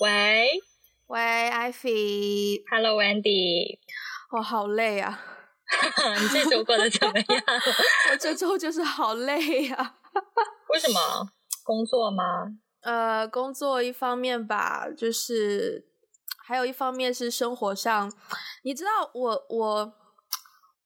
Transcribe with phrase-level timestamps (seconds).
[0.00, 0.50] 喂
[1.06, 1.90] 喂，艾菲
[2.70, 3.78] ，Hello，Wendy，
[4.32, 5.20] 我好累啊！
[6.20, 7.42] 你这周过得怎么样？
[8.10, 9.96] 我这周就是好累啊！
[10.70, 11.28] 为什么？
[11.62, 12.48] 工作吗？
[12.80, 15.86] 呃，工作一方面吧，就是
[16.44, 18.12] 还有一方面是生活上。
[18.64, 19.92] 你知道我，我我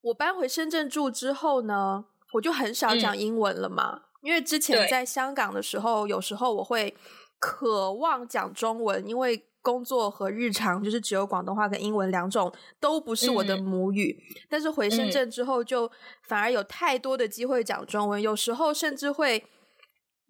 [0.03, 2.05] 我搬回深圳住之后呢，
[2.35, 3.95] 我就很少讲英文了嘛。
[3.95, 6.95] 嗯、因为之前在香港的时候，有时候我会
[7.39, 14.17] 渴望讲中文，因为工作和日常就是只有广东话跟英文两种，都不是我的母语。
[14.19, 15.91] 嗯、但是回深圳之后，就
[16.27, 19.45] 反而有太多的机会讲中文，有时候甚至会。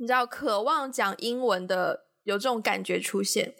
[0.00, 3.52] 你知道，渴望讲英文的有这种感觉出现，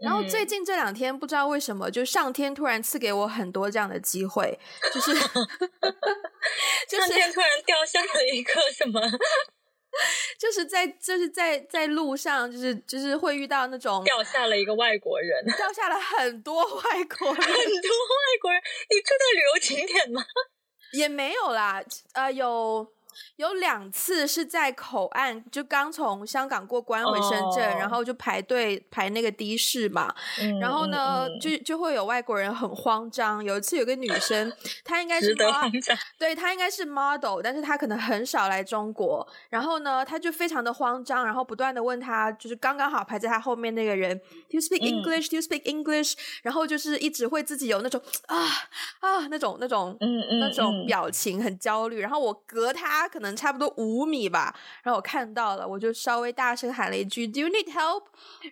[0.00, 4.56] 然后最近这两天不知道为什么，就上天突然赐给我很多这样的机会，
[4.94, 5.12] 就是
[6.86, 9.00] 上天突然掉下了一个什么，
[10.38, 20.24] 就是在就是在在路上，就是就是会遇到那种掉下了一个外国人，掉下了很多外国人，很多外国人，你住在旅游景点吗？
[20.92, 21.82] 也没有啦，
[22.14, 22.92] 呃，有。
[23.36, 27.80] 有两次是在口岸，就刚从香港过关回深圳，oh.
[27.80, 30.14] 然后就排队排那个的士嘛。
[30.40, 33.42] 嗯、然后呢，嗯、就就会有外国人很慌张。
[33.44, 34.52] 有一次有个女生，
[34.84, 35.70] 她应该是 model，
[36.18, 39.26] 对，她应该是 model，但是她可能很少来中国。
[39.48, 44.16] 然后呢，她就非常的慌张，然后不断的问她，就是刚刚好排在她后面那个人
[44.48, 45.28] ，Do you speak English?
[45.28, 46.14] Do you speak English?
[46.42, 48.38] 然后就是一直会自己有那种 啊
[49.00, 52.00] 啊那种那种嗯嗯那种表情很焦虑。
[52.00, 53.01] 然后我隔她。
[53.08, 58.04] 可能差不多五米吧，然后我看到了，我就稍微大声喊了一句 “Do you need help？”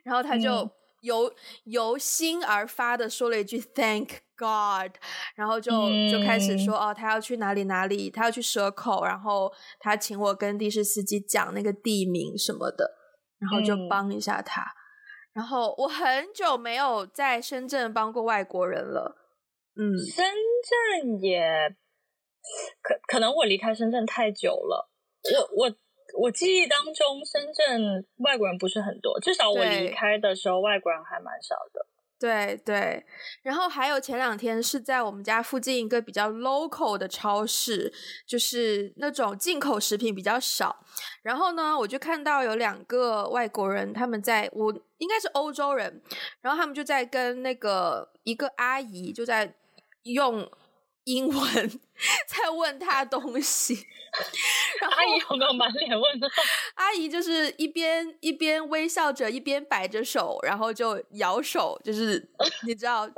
[0.05, 0.71] 然后他就
[1.01, 1.35] 由、嗯、
[1.65, 4.93] 由心而发的说了一句 “Thank God”，
[5.35, 5.71] 然后就
[6.11, 12.91] 就开始说、嗯、哦，他要去哪里哪里，他要去蛇口，然后他请我跟的士司机讲那个地名什么的，
[13.39, 14.63] 然后就帮一下他。
[14.63, 14.77] 嗯、
[15.35, 19.17] 然后我很久没有在深圳帮过外国人了，
[19.77, 20.25] 嗯，深
[21.03, 21.77] 圳也。
[22.83, 24.91] 可可能我离开深圳太久了，
[25.55, 25.77] 我我
[26.23, 31.87] 我记忆当中深圳外国人不是很多，至少我离开的时候外国人还蛮少的。
[32.19, 33.03] 对对，
[33.43, 37.91] 然后还有前两天是在我们家附近一个比较 local 的超市，
[38.27, 40.85] 就是那种进口食品比较少。
[41.23, 46.03] 然后呢，我就看到有两个外国人，他们在我应该是欧洲人，
[46.43, 49.55] 然后他们就在跟那个一个阿姨就在
[50.03, 50.51] 用。
[51.15, 51.81] 英文
[52.27, 53.75] 在问他东西，
[54.81, 56.29] 然后阿姨有没有满脸问号？
[56.75, 62.29] 阿姨就是一边一边微笑着，一边摆着手，然后就摇手，就是
[62.67, 63.09] 你知道，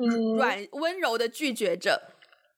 [0.00, 2.00] 嗯，软温柔的拒绝着。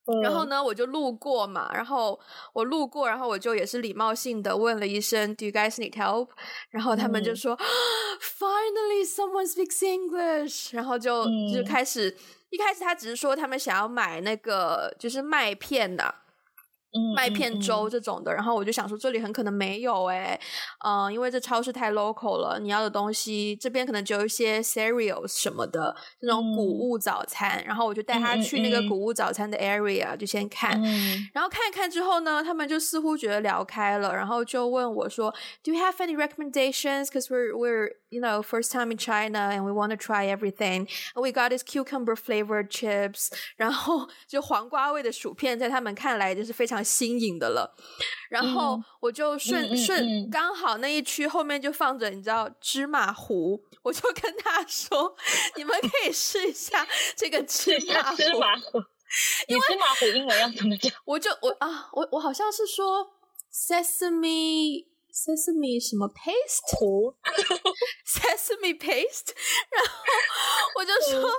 [0.06, 2.20] 嗯、然后呢，我就路过嘛，然后
[2.52, 6.28] 我路过，然后我就也是礼貌性的问了一声，Do you guys need help？
[6.68, 7.64] 然后他们就说、嗯、，
[8.20, 12.14] Finally someone speaks English，然后就、嗯、就开始。
[12.54, 16.14] 一开始他只是说他们想要买那个就是麦片的。
[17.16, 20.38] 麦片粥这种的，然后我就想说这里很可能没有哎，
[20.84, 30.80] 嗯，因为这超市太 local 了，你要的东西这边可能只有一些 cereals 什么的这种谷物早餐，然后我就带他去那个谷物早餐的 area 就先看，
[31.32, 35.34] 然后看一看之后呢，他们就似乎觉得聊开了，然后就问我说
[35.64, 37.06] ，Do you have any recommendations?
[37.06, 40.86] Because we're we're you know first time in China and we want to try everything.
[41.16, 46.83] We got this cucumber flavored chips，然后就黄瓜味的薯片，在他们看来就是非常。
[46.84, 47.74] 新颖的了，
[48.28, 55.16] 然后我就顺、嗯、顺刚好那一区后面就放着你知道芝麻糊，我就跟他说，
[55.56, 56.86] 你们可以试一下
[57.16, 58.16] 这个芝麻糊。
[58.16, 58.84] 芝麻糊，
[59.48, 60.92] 你芝麻糊英文要怎么讲？
[61.06, 63.10] 我就我啊，我我好像是说
[63.52, 64.86] sesame。
[65.13, 66.07] Sesame 什么
[68.07, 69.33] paste？Sesame paste，
[69.69, 69.91] 然后
[70.75, 71.29] 我就说，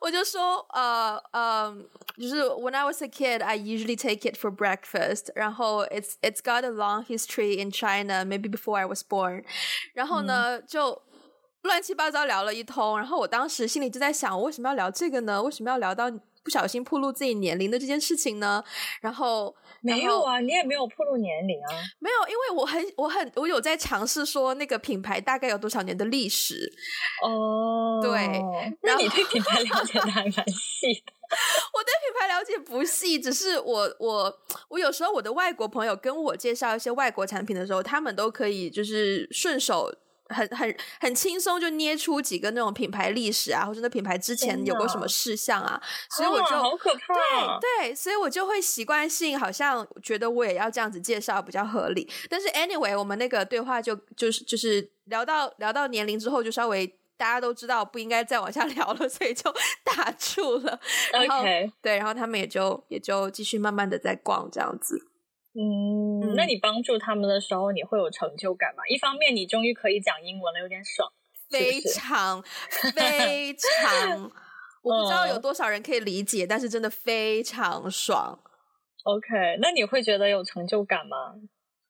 [0.00, 1.74] 我就说，呃，呃，
[2.18, 5.30] 就是 When I was a kid, I usually take it for breakfast。
[5.34, 9.44] 然后 It's it's got a long history in China, maybe before I was born。
[9.94, 11.00] 然后呢，就
[11.62, 12.98] 乱七八糟聊了一通。
[12.98, 15.42] 然后我当时心里就在想，我为什么要聊这个呢？
[15.42, 16.10] 为什么要聊到？
[16.45, 18.63] 不小心暴露自己年龄的这件事情呢，
[19.01, 26.71] 然后没有啊，你也没有暴露年龄啊，没有，因为我很我很我有在尝试说那个品牌大概有多少年的历史
[27.23, 28.39] 哦，对，
[28.83, 31.11] 那你对品牌了解的还蛮细的，
[31.73, 34.39] 我对品牌了解不细，只是我我
[34.69, 39.91] 我有时候我的外国朋友跟我介绍一些外国产品的时候，他们都可以就是顺手。
[40.29, 45.79] 很很很轻松就捏出几个那种品牌历史啊，或者那品牌之前有过什么事项啊，
[46.09, 52.09] 所以我就好可怕，对对，所以我就会习惯性好像觉得我也要这样子介绍比较合理。
[52.29, 56.87] 但是 anyway，我们那个对话就就是就是聊到聊到年龄之后，就稍微
[57.17, 59.53] 大家都知道不应该再往下聊了，所以就
[59.85, 60.79] 打住了。
[61.13, 65.07] OK，对，然后他们也就也就继续慢慢的在逛这样子。
[65.55, 68.83] 嗯，嗯，那你帮助他们的时候，你会有成就感吗？
[68.89, 71.11] 一方面，你终于可以讲英文了，有点爽，
[71.49, 72.43] 非常
[72.95, 74.31] 非常，
[74.83, 78.39] 我不知道有多少人可以理解，嗯、但是真的非常爽。
[79.03, 81.35] OK，那你会觉得有成就感吗？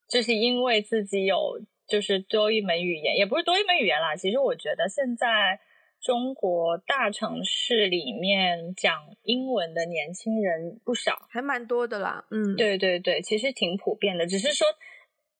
[0.07, 1.61] 就是因为自己有。
[1.87, 4.15] 就是多一门语言，也不是多一门语言啦。
[4.15, 5.59] 其实我觉得现在
[6.05, 8.93] 中国大城市里面讲
[9.23, 12.23] 英文的年轻人不少，还蛮多的啦。
[12.29, 14.67] 嗯，对对对，其实挺普遍的，只是说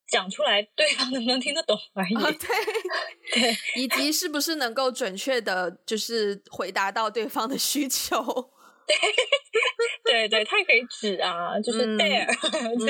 [0.07, 2.15] 讲出来对方能不能听得懂而已。
[2.15, 2.49] 哦、对
[3.39, 8.17] 对，以及是不是能够准确的，就是回答到对方的需求。
[8.89, 8.95] 对
[10.03, 12.25] 对对，他也可以指啊，就是 there，、
[12.59, 12.85] 嗯、就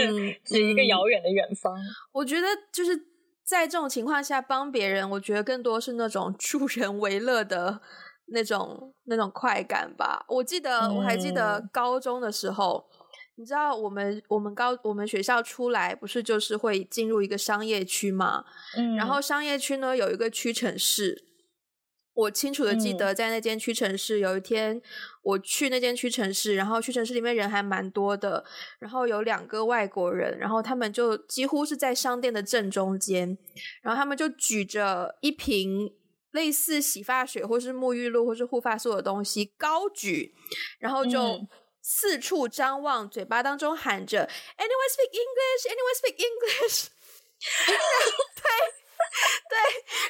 [0.45, 1.75] 指一个遥远的远方。
[2.13, 3.13] 我觉得就是。
[3.45, 7.80] 在这种情况下帮别人，我觉得更多是那种 助人为乐的
[8.27, 10.25] 那种那种快感吧。
[10.27, 13.06] 我记得，我还记得高中的时候，嗯、
[13.36, 18.44] 你知道我们我们高我们学校出来不是就是会进入一个商业区嘛？
[18.75, 21.24] 嗯，然后商业区呢有一个屈臣氏。
[22.16, 24.82] 我清楚的记得，在那间屈臣氏，有一天
[25.22, 28.44] 我去那间屈臣氏，然后屈臣氏里面人还蛮多的，
[28.80, 33.38] 然后有两个外国人，然后他们就几乎是在商店的正中间，
[33.82, 35.94] 然后他们就举着一瓶
[36.32, 40.34] 类似洗发水或是沐浴露或是护发素的东西高举，
[40.80, 41.46] 然后就
[41.82, 44.26] 四处张望，嘴巴当中喊着
[44.58, 45.68] “Anyone speak English?
[45.68, 46.88] Anyone speak English?”
[48.42, 48.85] 对。
[49.50, 49.57] 对，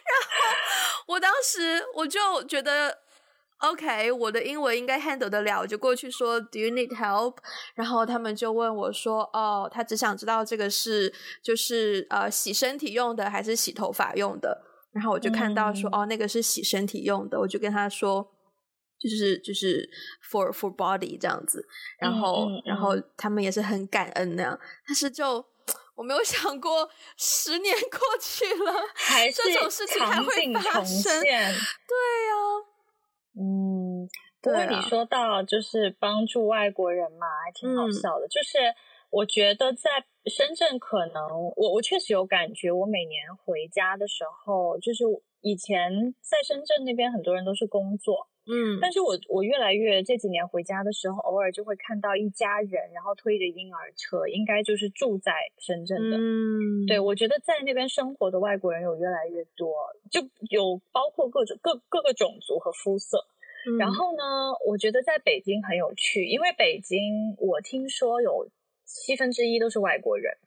[0.05, 2.97] 然后我当时我就觉得
[3.59, 7.37] ，OK，我的英文应该 handle 得了，我就过去说，Do you need help？
[7.75, 11.13] 然后他们就问我说，哦，他只想知道这个是
[11.43, 14.61] 就是呃洗身体用的还是洗头发用的？
[14.91, 18.25] 然后我就看到说，嗯、哦，那个是洗身体用的，我就跟他说，
[18.99, 19.89] 就是就是
[20.31, 21.65] for for body 这样子。
[21.99, 25.45] 然后、嗯嗯、然后他们也是很感恩那样，但是就。
[25.95, 31.21] 我没有想过，十年过去了，还是这种事情还会发生。
[31.21, 31.59] 对呀、啊，
[33.39, 34.07] 嗯，
[34.41, 38.27] 不过你说到就是帮助外国人嘛，还挺好笑的。
[38.27, 38.59] 嗯、就是
[39.09, 45.03] 我觉得在深圳，可能我我确实有感觉，我每年回家的时候，就是
[45.41, 48.27] 以前在深圳那边，很多人都是工作。
[48.47, 56.17] 嗯，但是我我越来越这几年回家的时候，偶尔就会看到一家人，然后推着婴儿车，应该就是住在深圳的。
[56.17, 59.73] 嗯，对，我觉得在那边生活的外国人有越来越多，
[60.11, 63.25] 就有包括各种各各个种族和肤色。
[63.67, 64.23] 嗯，然后呢，
[64.67, 68.47] 我觉得在北京很有趣，因为北京我听说有
[68.85, 70.37] 七分之一都是外国人，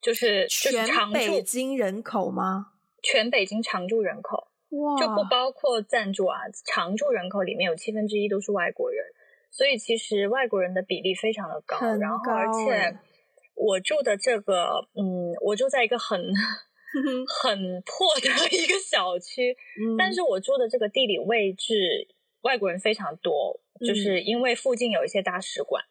[0.00, 2.72] 就是全北京人口吗？
[3.02, 4.48] 全北京常住人口。
[4.78, 9.04] 哇就不包括暂住啊，常住人口里面有七分之一都是外国人，
[9.50, 11.78] 所以其实外国人的比例非常的高。
[11.78, 12.98] 高然后而且
[13.54, 16.20] 我住的这个，嗯，我住在一个很
[17.42, 22.08] 很破的一个小区，嗯、但是我住的这个地理位置
[22.42, 25.84] 外国人非常多，嗯、就是因为附近有一些大使馆。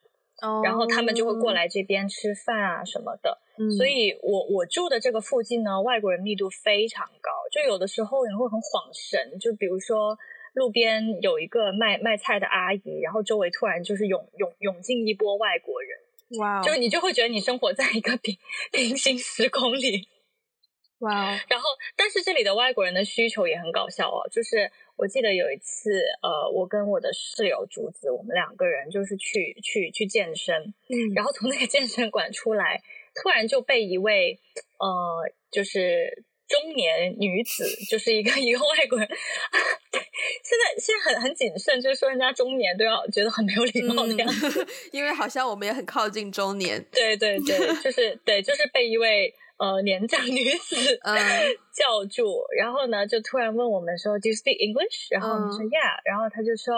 [0.64, 10.18] 然后他们就会过来这边吃饭啊什么的，嗯、所以我我住的这个附近呢，外国人密度非常高，就有的时候你会很恍神，就比如说
[10.54, 18.38] 路边有一个卖卖菜的阿姨，然后周围突然就是涌涌涌进一波外国人，哇就你就会觉得你生活在一个平
[18.72, 20.08] 平行时空里，
[21.00, 24.72] 哇 Wow，然后但是这里的外国人的需求也很搞笑哦，就是。
[24.98, 25.92] 我记得有一次，
[26.24, 30.56] 呃，我跟我的室友竹子，我们两个人就是去去去健身，
[30.88, 32.82] 嗯， 然后从那个健身馆出来，
[33.14, 34.40] 突然就被一位
[34.80, 39.06] 呃，就是中年女子，就是一个 一个外国人，
[39.92, 40.00] 对，
[40.46, 49.36] 现在现在很很谨慎，就是说人家中年都要觉得很没有礼貌的样子，嗯， 因为好像我们也很靠近中年，对对对，就是对，就是被一位。
[49.58, 50.76] 呃，年长女子
[51.72, 55.08] 叫住，嗯、然后呢，就突然问我们说，Do you speak English？
[55.12, 56.76] 然后我们说、嗯、Yeah，然后他就说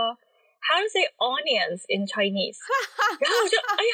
[0.62, 2.62] ，How do you say onions in Chinese？
[3.17, 3.93] 然后我就，哎呀，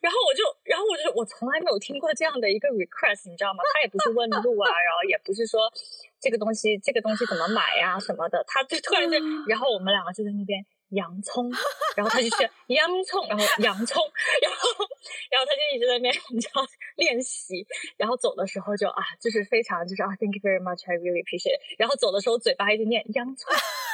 [0.00, 3.62] 然后我就，然后我就，我从来没有听过这样的一个 request，你知道吗？
[3.74, 5.70] 他也不是问路啊，然后也不是说
[6.18, 10.64] 这个东西，这个东西怎么买呀、啊、什么的，他就突然就，然后我们两个就在那边。
[10.90, 11.50] 洋葱，
[11.96, 14.00] 然后他就去洋葱，然后洋葱，
[14.40, 14.86] 然后
[15.30, 16.64] 然后他就一直在那边 你知道
[16.96, 21.62] 练习，然后走的时候就啊，就是非常就是啊，Thank you very much, I really appreciate it。
[21.78, 23.52] 然后走的时候嘴巴一直念洋葱，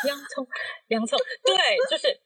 [0.08, 0.46] 洋葱，
[0.88, 1.56] 洋葱，对，
[1.90, 2.20] 就是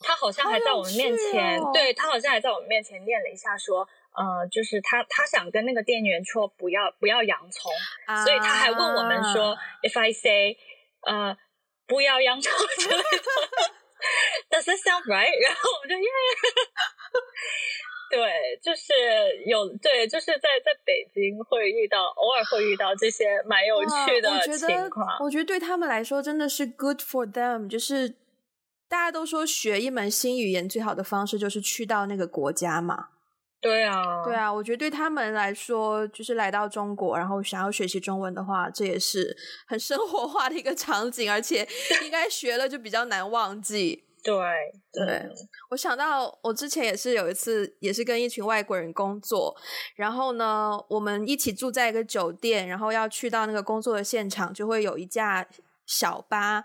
[0.00, 7.70] 他好像还在我们面前，哦、对他好像还在我们面前念了一下，说呃，就是他他想跟那个店员说不要不要洋葱，
[8.06, 10.56] 啊、所以他还问我们说，If I say
[11.06, 11.36] 呃。
[11.88, 13.00] 不要洋葱之类的。
[14.52, 15.32] Does that sound right？
[15.42, 16.08] 然后我们就耶。
[18.10, 18.92] 对，就是
[19.46, 25.06] 有对，就是在在北京会遇到，偶尔会遇到这些蛮有趣的情况。
[25.20, 28.08] 我觉得对他们来说真的是 good for them，就是
[28.88, 33.08] 大家都说学一门新语言最好的方式就是去到那个国家嘛。
[33.60, 39.36] 对啊，对啊，我觉得对他们来说，就是来到中国，然后想要学习中文的话，这也是
[39.66, 41.66] 很生活化的一个场景，而且
[42.04, 44.04] 应该学了就比较难忘记。
[44.28, 45.34] 对对，对，
[45.70, 49.56] 我想到我之前也是有一次，也是跟一群外国人工作，
[49.96, 55.46] 然后呢，我们一起住在一个酒店，然后要去到那个工作的现场，就会有一架
[55.86, 56.64] 小巴，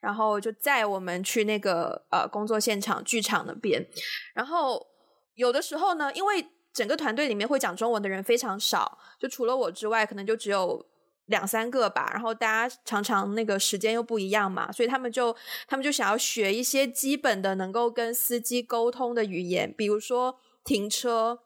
[0.00, 3.86] 然后就载我们去那个呃工作现场剧场那边。
[4.34, 4.86] 然后
[5.34, 10.86] 有的时候呢，因为整个团队里面会讲中文的人非常少，就除了我之外，可能就只有。
[11.28, 15.34] 两三个吧，然后大家常常那个时间又不一样嘛，所以他们就
[15.66, 21.40] 他们就想要学一些基本的能够跟司机沟通的语言，比如说停车，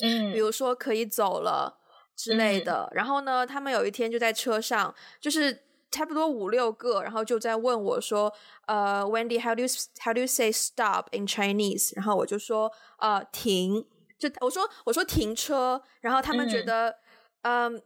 [0.00, 1.78] 嗯，比如说可以走了
[2.16, 2.88] 之类的。
[2.92, 2.96] 嗯。
[2.96, 8.32] 然后呢，他们有一天就在车上，就是差不多五六个，然后就在问我说
[8.66, 9.68] ：“呃，Wendy，how do you
[10.00, 13.84] how do you say stop in Chinese？” 然后我就说：“呃，停。”
[14.18, 16.96] 就我说我说停车，然后他们觉得
[17.42, 17.74] 嗯。
[17.74, 17.82] 嗯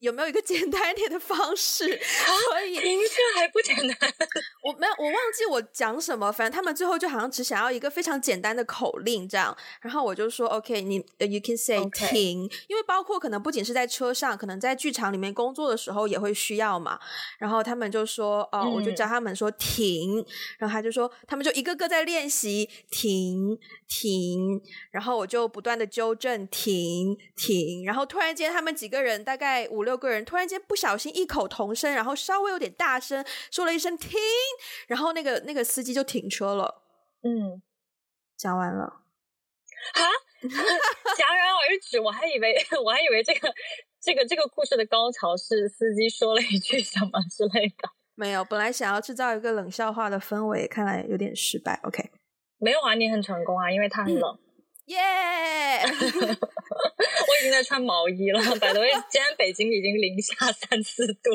[0.00, 1.84] 有没有一个简单一点的方式？
[2.50, 4.12] 可以，停这还不简单。
[4.64, 6.32] 我没有，我忘记我讲什么。
[6.32, 9.54] 反正他们最后就好像只想要一个非常简单的口令这样。
[9.82, 12.48] 然后我就说：“OK，你 you can say 停。
[12.48, 12.52] Okay.
[12.68, 16.98] ”因为包括可能不仅是在车上，可能在剧场里面工作的时候也会需要嘛。
[17.38, 20.24] 然后他们就说：“哦、我就教他们说停。”
[20.58, 27.84] 然后他就说：“他们就一个个在练习停停。”然后我就不断的纠正停停。
[27.84, 29.89] 然后突然间，他们几个人大概五六。
[29.90, 34.12] 六个人突然间不小心异口同声，然后稍微有点大声说了一声“停”，
[34.86, 36.82] 然后那个那个司机就停车了。
[37.22, 37.60] 嗯，
[38.36, 38.84] 讲完了。
[38.84, 40.02] 啊？
[40.46, 41.98] 戛然而止。
[41.98, 42.54] 我还以为
[42.84, 43.52] 我还以为这个
[44.00, 47.90] 这个这个故事的高潮是司机说了一句什么之类的。
[48.14, 51.80] 没有，本来想要制造一个冷笑话的氛围，看来有点失败。
[51.82, 52.10] OK，
[52.58, 54.38] 没有啊，你很成功啊，因为他很冷。
[54.38, 54.49] 嗯
[54.90, 55.86] 耶、yeah!
[55.86, 58.40] 我已经在穿毛衣了。
[58.56, 61.30] 百多位，今天北京已经零下三四度。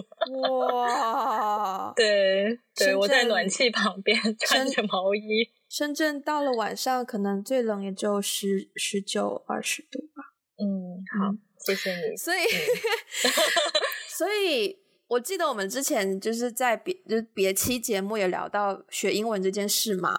[0.49, 1.93] 哇！
[1.95, 5.49] 对对，我在暖气旁边穿着毛衣。
[5.69, 10.23] 深圳到了晚上，可能最冷也就十十九二十度吧。
[10.57, 12.17] 嗯，好，嗯、谢谢你。
[12.17, 13.31] 所以，嗯、
[14.09, 20.13] 所以我记得我们之前就是在别就是别期节目也聊到学英文这件事嘛。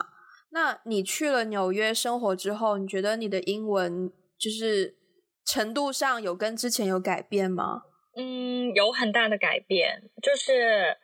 [0.51, 4.97] 那你去了纽约生活之后，你觉得你的英文就是
[5.45, 7.83] 程度上有跟之前有改变吗？
[8.17, 10.97] 嗯，有很大的改变，就是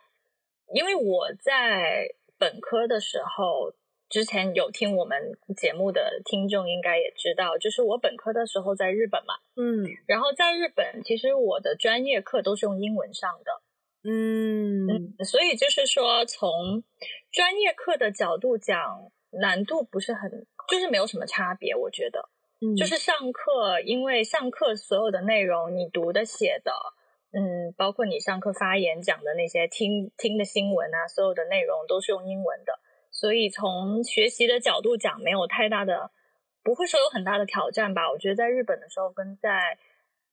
[0.73, 2.09] 因为我在
[2.39, 3.75] 本科的时候，
[4.09, 5.19] 之前有听我们
[5.55, 16.83] 节目的听众应该也知道，就是我本科的时候在日本嘛，嗯，然后在日本其实我的专业课都是用英文上的，嗯，嗯，所以就是说从
[17.31, 19.11] 专业课的角度讲。
[19.41, 22.29] 难度不是很，就是没有什么差别，我觉得，
[22.61, 26.73] 嗯，就是上课，因为上课所有的内容，你读的、写的，
[27.33, 32.79] 嗯，包括你上课发言讲的那些听听的新闻啊，所有的内容都是用英文的，
[33.11, 36.11] 所以从学习的角度讲，没有太大的，
[36.63, 38.11] 不会说有很大的挑战吧？
[38.11, 39.79] 我觉得在日本的时候跟在。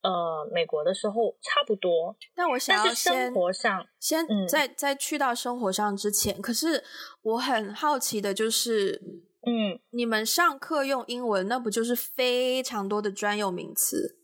[0.02, 2.16] 呃，美国的时候差不多。
[2.36, 6.84] 但我想要先生活上先在在去到生活上之前，可是
[7.22, 9.02] 我很好奇的就是，
[9.46, 14.18] 嗯，你们上课用英文，那不就是非常多的专有名词？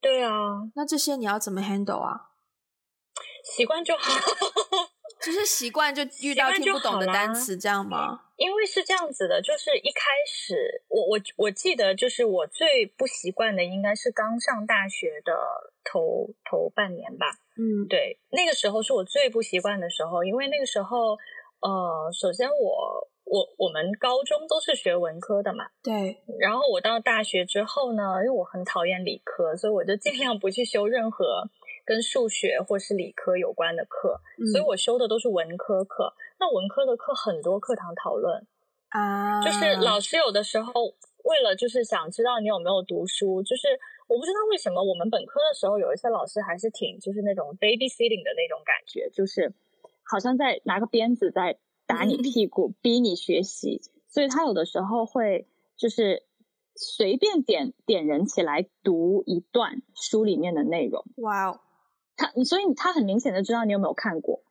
[0.00, 2.30] 对啊，那这些你要怎么 handle 啊？
[3.44, 4.93] 习惯就好。
[5.24, 8.20] 就是习惯就遇到听不懂的单词这样吗？
[8.36, 15.32] 因为是这样子的，就是一开始我我我记得，就是我最不习惯的应该是刚上大学的
[15.84, 17.26] 头头半年吧。
[17.56, 21.16] 嗯，对，那个时候是我最不习惯的时候，因为那个时候，
[21.60, 26.20] 呃，首先我我我们高中都是学文科的嘛，对。
[26.40, 31.48] 然后我到大学之后呢，因为我很讨厌理科，所以我就尽量不去修任何。
[31.84, 36.14] 跟数学或是理科有关的课，嗯，所以我修的都是文科课。
[36.40, 38.46] 那文科的课很多课堂讨论
[38.88, 40.72] 啊，就是老师有的时候
[41.24, 43.68] 为了就是想知道你有没有读书，就是
[44.08, 49.54] 我不知道为什么我们本科的时候有一些老师还是挺就是那种 babysitting 的那种感觉，就是
[50.02, 53.80] 好像在拿个鞭子在打你屁股，嗯，逼你学习。
[54.08, 56.22] 所以他有的时候会就是
[56.76, 61.04] 随便点点人起来读一段书里面的内容。
[61.16, 61.60] 哇哦！
[62.16, 64.42] 他，所以他很明显的知道你有没有看过，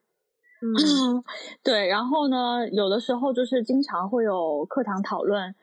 [0.61, 1.23] 嗯，
[1.63, 1.87] 对。
[1.87, 5.55] 然后呢，有的时候就是经常会有课堂讨论。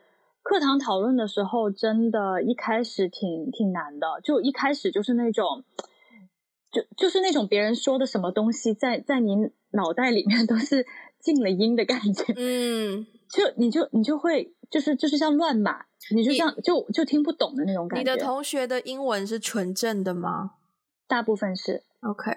[0.42, 4.20] 课堂讨论的时候，真的，一开始挺挺难的。
[4.24, 5.64] 就一开始就是那种，
[6.72, 9.36] 就就是那种别人说的什么东西在，在在你
[9.72, 10.86] 脑袋里面都是
[11.20, 12.32] 静了音的感觉。
[12.36, 18.12] 嗯，就你就你就会就是就是像乱码，你就像就就听不懂的那种感觉。
[18.12, 20.52] 你的同学的英文是纯正的吗？
[21.10, 21.82] 大部分是。
[22.00, 22.30] OK。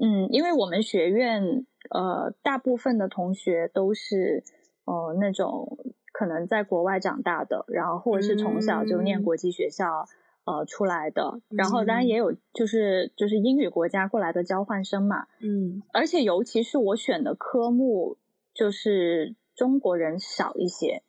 [0.00, 4.42] 嗯，因为我们学院呃，大部分的同学都是
[4.86, 5.78] 呃那种。
[6.16, 10.06] 可能在国外长大的，然后或者是从小就念国际学校，
[10.44, 18.16] 嗯、呃出来的，然后当然也有就是就是英语国家过来的交换生嘛，嗯，而且尤其是我选的科目
[18.54, 21.02] 就是中国人少一些，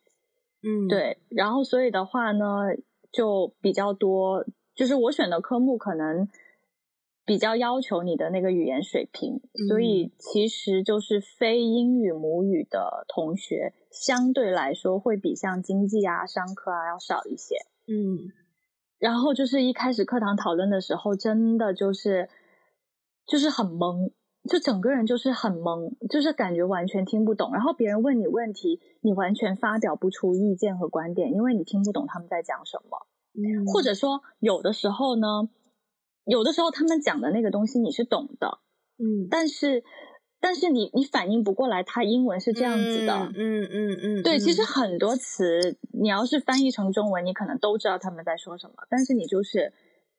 [0.64, 2.74] 嗯，对，然后所以的话呢
[3.12, 4.44] 就比较多，
[4.74, 6.28] 就是我选的科目可能。
[7.26, 17.56] 比较要求你的那个语言水平，嗯，所以其实就是非英语母语的同学，相对来说会比像经济啊、商科啊要少一些。
[17.88, 18.30] 嗯，
[19.00, 22.28] 然后就是一开始课堂讨论的时候，真的就是
[23.26, 24.12] 就是很懵，
[24.48, 27.52] 就整个人就是很懵，就是感觉完全听不懂。
[27.52, 33.08] 然后别人问你问题，你完全发表不出意见和观点，因为你听不懂他们在讲什么。
[33.34, 35.48] 嗯，或者说有的时候呢。
[36.26, 38.58] 有的时候他们讲的那个东西你是懂的，
[38.98, 39.84] 嗯，但是
[40.40, 49.72] 但是你你反应不过来，他英文是这样子的，嗯嗯嗯，嗯，对，其实很多词你要是翻译成中文，你可能都知道他们在说什么，但是你就是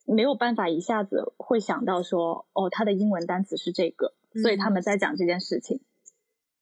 [0.06, 5.82] 没有办法一下子会想到说，哦，他的英文单词是这个，所以他们在讲这件事情，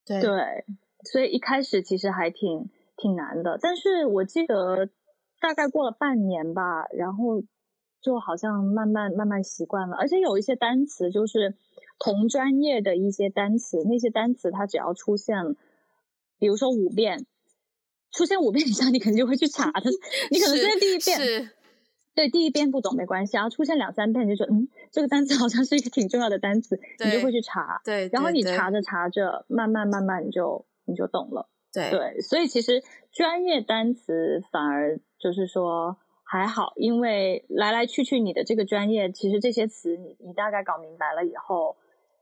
[0.05, 0.21] 对。
[0.21, 0.65] 对，
[1.03, 4.89] 所以一开始其实还挺挺难的，但是我记得
[5.39, 7.43] 大概过了半年吧，然后。
[8.01, 11.55] 就好像慢慢慢慢习惯了，而且有一些单词就是
[11.97, 15.55] 同专业的一些单词，那些单词它只要出现，
[16.37, 17.25] 比如说五遍，
[18.11, 19.89] 出现五遍以上，你肯定就会去查它。
[20.29, 21.49] 你可能在第一遍，是，
[22.13, 27.81] 对，第一遍不懂没关系，然后出现两三遍，你就觉得嗯，这个单词好像是一个挺重要的单词，你就会去查。
[27.83, 31.49] 对，然后你查着查着，慢慢慢慢你就你就懂了。
[31.73, 35.97] 对对，所以其实专业单词反而就是说。
[36.27, 41.77] 还好，因为来来去去你的这个专业，其实这些词你你大概搞明白了以后，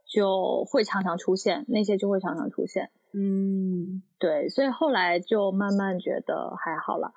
[0.05, 2.91] 就会常常出现，那些就会常常出现。
[3.13, 7.13] 嗯，对，所以后来就慢慢觉得还好了。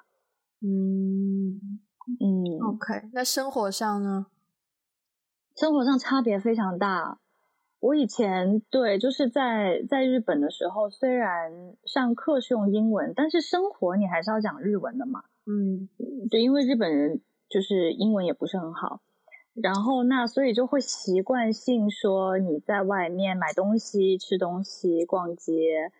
[0.62, 1.60] 嗯
[2.20, 4.26] 嗯，OK，那生活上呢？
[5.56, 7.18] 生活上差别非常大。
[7.80, 15.24] 我以前对就是在在日本的时候，虽然上课是用英文，但是生活你还是要讲日文的嘛。
[15.46, 15.88] 嗯，
[16.28, 19.00] 对，因为日本人就是英文也不是很好，
[19.54, 25.92] 然后那所以就会习惯性说你在外面买东西、吃东西、逛街、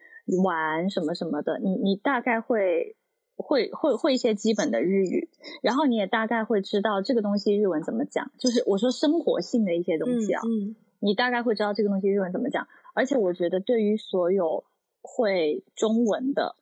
[0.44, 2.96] 玩什么什么的，你你大概会
[3.36, 5.28] 会会会一些基本的日语，
[5.62, 14.64] 然后你也大概会知道这个东西日文怎么讲，就是我说生活性的一些东西啊，嗯，嗯，你大概会知道这个东西日文怎么讲，而且我觉得对于所有
[15.02, 16.56] 会中文的，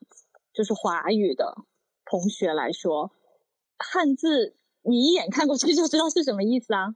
[0.52, 1.64] 就是华语的。
[2.14, 3.10] 同学来说，
[3.76, 6.94] 汉字你一眼看过去就知道是什么意思啊。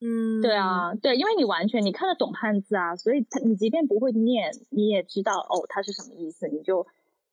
[0.00, 6.84] 嗯，对啊，对，因为你完全你看得懂汉字啊，所以他你即便不会念，你也知道哦，它是什么意思，你就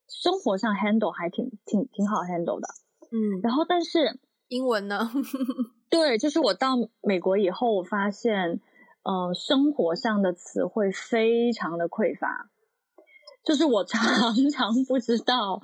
[0.07, 2.67] 生活上 handle 还挺挺挺好 handle 的。
[3.11, 4.19] 嗯，然后但是
[4.49, 5.09] 英文呢？
[5.89, 8.61] 对，就是我到美国以后，我发现，
[9.01, 12.51] 呃，生活上的词汇非常的匮乏，
[13.43, 14.01] 就是我 常
[14.51, 15.59] 常不知道，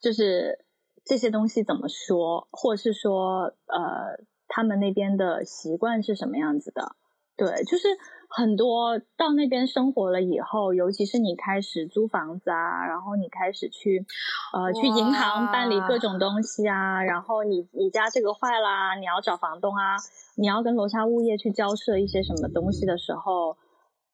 [0.00, 0.63] 就是。
[1.04, 6.96] 这些东西怎么说，或者是说，呃，他们那边的习惯是什么样子的？
[7.36, 7.88] 对，就是
[8.28, 14.06] 很多到那边生活了以后，尤其是你开始租房子啊，然后你开始去，
[14.52, 19.96] 呃，去银行办理各种东西啊，然后你你家这个坏啦，你要找房东啊，
[20.36, 23.56] 你要跟楼下物业去交涉一些什么东西的时候，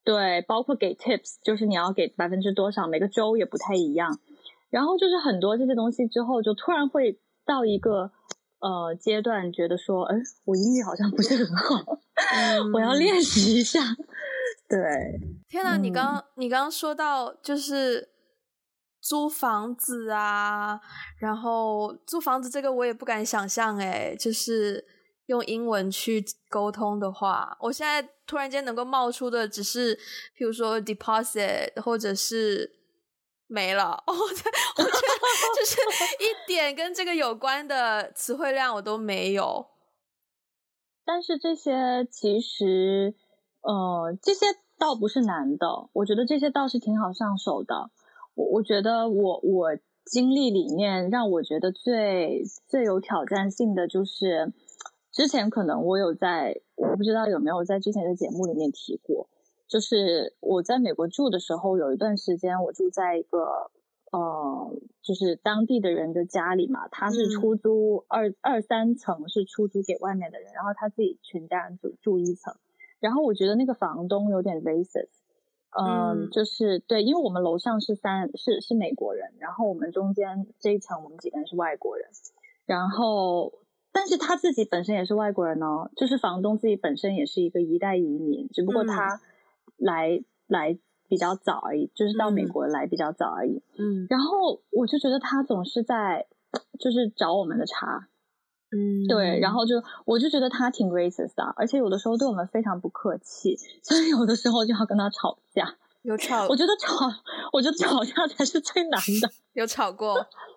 [0.03, 4.18] 对，包括给 tips，就是你要给百分之多少，每个州也不太一样。
[4.71, 8.13] 然后就是很多这些东西之后，就突然会到一个
[8.61, 11.99] 呃阶段，觉得说，哎，我英语好像不是很好，
[12.33, 13.81] 嗯、我要练习一下。
[14.69, 14.79] 对，
[15.49, 15.77] 天哪！
[15.77, 18.11] 你刚、嗯、你刚刚说到就是
[19.01, 20.81] 租房子啊，
[21.19, 24.87] 然后租房子这个我也不敢想象，哎，就是
[25.27, 32.79] 用英文去沟通的话，我现在突然间能够冒出的只是，譬如说 deposit 或者是。
[33.51, 34.51] 没了 哦，我觉得
[35.59, 35.81] 就是
[36.23, 39.67] 一点跟这个有关的词汇量我都没有。
[41.05, 43.15] 但是这些其实，
[43.63, 44.47] 呃，这些
[44.79, 47.91] 倒不是难的，我觉得这些倒是挺好上手的。
[48.35, 54.53] 我我觉得我我经历里面让我觉得最最有挑战性的就是，
[55.11, 59.29] 之前可能我有在，我不知道有没有在之前的节目里面提过，
[59.71, 63.71] 就是我在美国住的时候，有一段时间我住在一个。
[64.13, 72.53] 呃，就是当地的人的家里嘛，他是出租二、嗯、二三层是出租给外面的人，然后他自己全家人住住一层。
[72.99, 75.11] 然后我觉得那个房东有点 racist，
[75.71, 82.09] 呃、嗯，就是对，因为我们楼上是三是是美国人，然后我们中间这一层我们几个人是外国人，
[82.67, 83.53] 然后
[83.93, 89.21] 但是他自己本身也是外国人哦，就是房东自己本身也是一个一代移民，只不过他
[89.81, 90.79] 来、嗯、来。
[91.11, 93.64] 比较早而已，就是到美国来比较早而已。
[93.77, 96.29] 嗯，然后我就觉得他总是在，
[96.79, 98.07] 就是找我们的茬。
[98.71, 105.75] 嗯，对，然后就我就觉得他挺 racist 的，而且有的时候对我们非常不客气，所以有的时候就要跟他吵架。
[106.03, 106.47] 有吵？
[106.47, 106.95] 我觉得吵，
[107.53, 109.29] 我觉得吵架才是最难的。
[109.55, 110.14] 有吵过？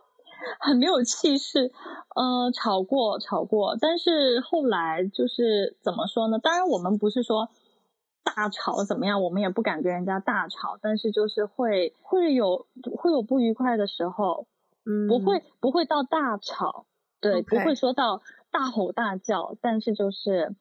[0.61, 1.71] 很没有气势。
[2.15, 6.37] 呃，吵过，吵过，但是后来就是怎么说呢？
[6.37, 7.49] 当然，我们不是说。
[8.23, 9.21] 大吵怎么样？
[9.21, 12.65] 我们也不敢跟人家大吵，但是就是会会有
[12.97, 14.47] 会有不愉快的时候，
[14.85, 16.85] 嗯，不会不会到大吵，
[17.19, 20.55] 对.不会说到大吼大叫，但是就是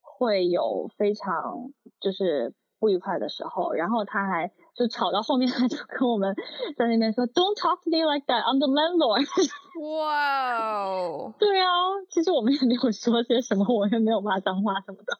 [0.00, 6.34] 会有非常就是不愉快的时候，然后他还就吵到后面，他 就跟我们
[6.76, 9.26] 在那边说，Don't talk to me like that, I'm the landlord。
[9.78, 11.68] 哇哦，对啊，
[12.10, 15.18] 其实我们也没有说些什么，我也没有骂脏话什么的。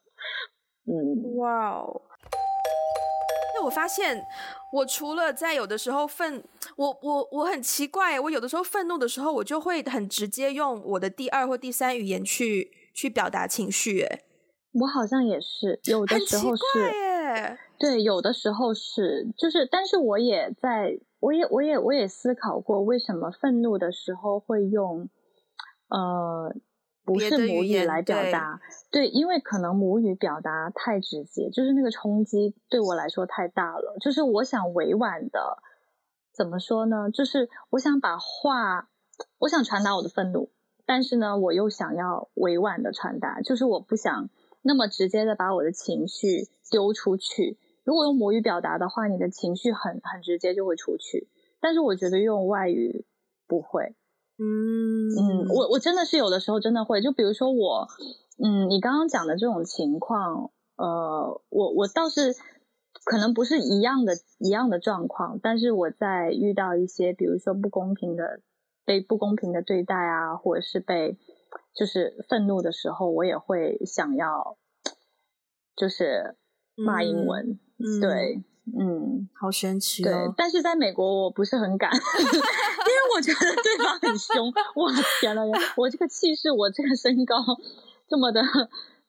[0.91, 2.01] 嗯，哇哦！
[3.55, 4.25] 那我发现，
[4.73, 6.43] 我除了在有的时候愤，
[6.77, 14.01] 我我我很奇怪，我有的时候愤怒的时候，我就会很直接用我的第二或第三语言去去表达情绪。
[14.01, 14.23] 哎，
[14.73, 16.63] 我好像也是，有的时候是，
[17.79, 25.11] 对，有的时候是，就是，但是我也在，我也我也我也思考过，为什么愤怒的时候会用，
[25.89, 26.55] 呃。
[27.15, 33.97] 不是母语来表达，对，对，因为可能母语表达太直接，就是那个冲击对我来说太大了。
[34.01, 35.63] 就是我想委婉的，
[36.33, 37.11] 怎么说呢？
[37.11, 38.89] 就是我想把话，
[39.39, 40.51] 我想传达我的愤怒，
[40.87, 44.31] 但是呢，我又想要委婉的传达，就是我不想
[44.63, 47.59] 那么直接的把我的情绪丢出去。
[47.85, 51.29] 如果用母语表达的话，你的情绪很很直接就会出去，
[51.61, 53.07] 但是我觉得用外语
[53.47, 53.95] 不会。
[54.41, 57.89] 嗯嗯，我我真的是有的时候真的会，就比如说我，
[58.43, 62.35] 嗯，你刚刚讲的这种情况，呃，我我倒是
[63.05, 68.41] 可能不是一样的一样的状况，但是我在遇到一些比如说不公平的
[68.85, 71.19] 被不公平的对待啊，或者是被
[71.75, 74.57] 就是愤怒的时候，我也会想要
[75.75, 76.37] 就是
[76.77, 78.37] 骂英文，嗯、对。
[78.37, 78.45] 嗯，
[79.35, 80.11] 好神奇哦。
[80.11, 84.47] 对，但是在美国我不是很敢， 因为我觉得对方很凶。
[84.77, 85.43] 哇，天呐，
[85.77, 87.37] 我这个气势，我这个身高，
[88.09, 88.43] 这么的，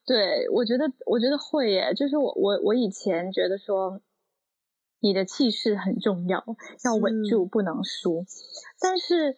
[0.05, 1.93] 对，我觉得，我觉得会耶。
[1.95, 3.99] 就是我，我，我以前觉得说，
[4.99, 6.43] 你的气势很重要，
[6.85, 8.21] 要稳住，不能输。
[8.21, 8.27] 嗯。
[8.79, 9.37] 但是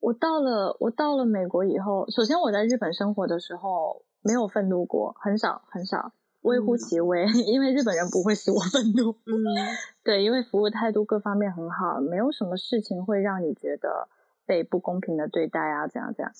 [0.00, 6.12] 我到了，我到了美国以后，首先我在日本生活的时候没有愤怒过，很少，很少。
[6.42, 9.12] 微乎其微， 因为日本人不会使我愤怒。
[9.26, 9.34] 嗯，
[10.02, 14.08] 对，因为服务态度各方面很好，没有什么事情会让你觉得
[14.46, 16.32] 被不公平的对待啊，这样这样。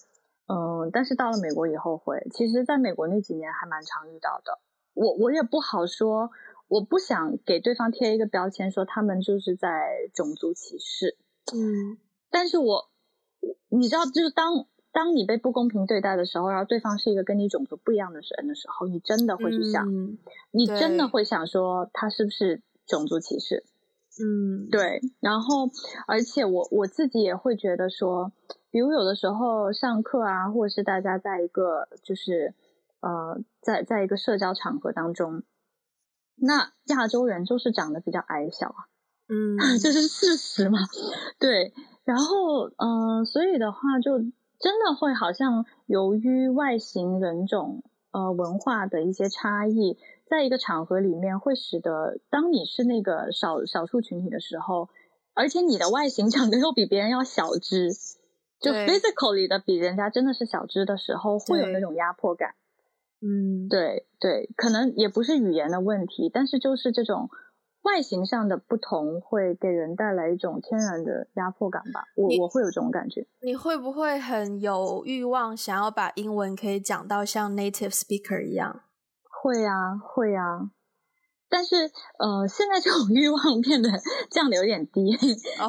[0.47, 4.59] 嗯，但是到了美国以后会，其实在美国那几年还蛮常遇到的。
[4.95, 6.31] 我我也不好说，
[6.69, 11.17] 我不想给对方贴一个标签，说他们就是在种族歧视。
[11.55, 11.99] 嗯，
[12.31, 12.89] 但是我，
[13.69, 14.67] 你知道，就是当。
[14.93, 20.19] 当你被不公平对待的时候，然后对方是一个跟你种族不一样的人的时候，你真的会去想，嗯、
[20.51, 23.65] 你真的会想说他是不是种族歧视？
[24.21, 25.01] 嗯，对。
[25.21, 25.71] 然后，
[26.09, 28.33] 而且我我自己也会觉得说，
[28.73, 32.53] 比如有的时候上课啊，或者是大家在一个就是
[33.01, 35.45] 呃，在在一个社交场合当中，
[36.35, 38.91] 那亚洲人就是长得比较矮小啊，
[39.29, 40.81] 嗯， 这是事实嘛，
[41.39, 41.73] 对。
[42.05, 44.19] 然后，嗯、呃，所以的话就。
[44.61, 49.97] 真的会好像由于外形、人种、呃文化的一些差异，
[50.27, 54.91] 在一个场合里面，会使得当你是那个少少数群体的时候，
[55.35, 57.93] 而且你的外形长得又比别人要小只，
[58.61, 62.55] 就 physically 的比人家真的是小只的时候，会有那种压迫感。
[63.23, 67.31] 嗯，对对，可能也不是语言的问题，但是就是这种。
[67.83, 73.27] 外形上的不同会给人带来一种天然的压迫感吧，我我会有这种感觉。
[73.41, 78.83] 你会不会很有欲望想要把英文可以讲到像 native speaker 一样？
[79.43, 80.71] 会啊，会啊，
[81.49, 83.89] 但是呃，现在这种欲望变得
[84.31, 85.07] 降得有点低，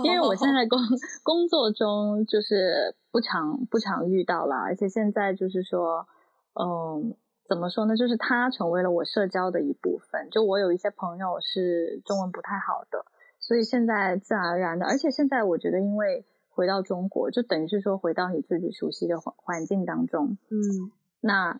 [0.03, 0.77] 因为我现在工
[1.23, 6.05] 工作中就是不常不常遇到了，而且现在就是说，
[6.53, 7.15] 嗯、呃，
[7.51, 7.97] 怎么说呢？
[7.97, 10.29] 就是它成为了我社交的一部分。
[10.31, 13.03] 就我有一些朋友是中文不太好的，
[13.41, 21.59] 所以现在自然而然的，而且现在我觉得，因为回到中国，就等于是说回到你自己熟悉的环环境当中，嗯，那。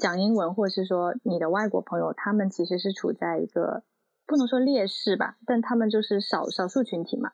[0.00, 3.82] 讲英文，或者是说你的外国朋友，他们其实是处在一个
[4.26, 7.32] 不能说劣势吧，但他们就是少少数群体嘛，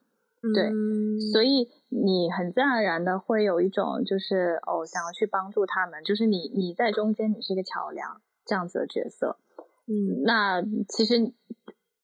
[0.55, 9.39] 对，嗯、所以你很自然而然的会有一种就是哦，想要去帮助他们，就是你你在中间，你是一个桥梁这样子的角色，
[9.87, 11.33] 嗯，那其实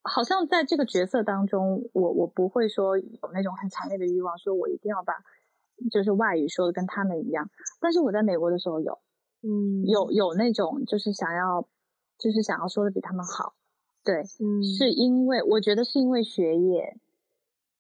[0.03, 5.15] 好像在这个角色当中，我我不会说有那种很强烈的欲望，说我一定要把
[5.91, 8.99] 就是外语说的跟他们一样，但是我在美国的时候有。
[9.45, 11.67] 嗯，有有那种就是想要，
[12.17, 13.55] 就是想要说的比他们好，
[14.05, 16.97] 对，嗯，是因为我觉得是因为学业，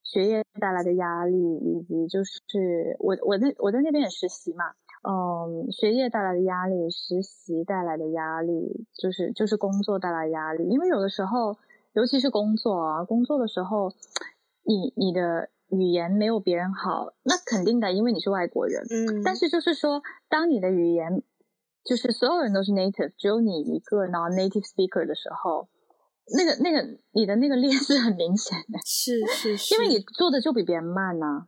[0.02, 4.72] 学业带来的压力，以及就是我我在我在那边也实习嘛，
[5.08, 11.56] 嗯，学业带来的压力，实习带来的压力，就是就是工作带来压力，因为有的时候，
[11.92, 13.92] 尤其是工作啊，工作的时候，
[14.64, 21.22] 你你的语言没有别人好，那肯定的，因为你是外国人，嗯，但是就是说，当你的语言
[21.84, 25.68] 就是所有人都是 native，只有你一个 non-native speaker 的时候，
[26.36, 31.46] 那个、那个，你的那个劣势很明显的，是是是，因为你做的就比别人慢呢、啊。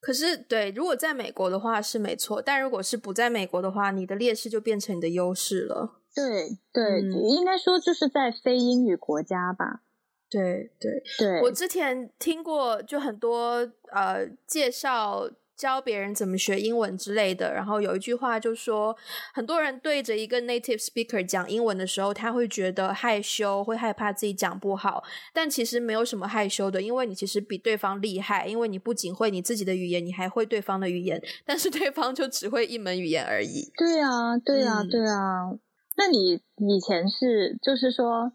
[0.00, 6.00] 可是，对，如果在美国的话是没错，但如果是不在美国的话，你的劣势就变成你的优势了。
[6.14, 9.82] 对对、嗯，应该说就是在非英语国家吧。
[10.30, 15.28] 对对对，我之前听过，就很多呃介绍。
[15.58, 18.96] 教别人怎么学英文之类的，然后有一句话就说，
[19.34, 25.02] 很多人对着一个 native speaker 讲英文的时候，他会觉得害羞，会害怕自己讲不好。
[25.34, 33.68] 但其实没有什么害羞的，因为你其实比对方厉害，因为你不仅会你自己的语言，你还会对方的语言，但是对方就只会一门语言而已。
[33.76, 35.50] 对啊，对啊，对啊。
[35.50, 35.58] 嗯、
[35.96, 38.30] 那你以前是，就是说，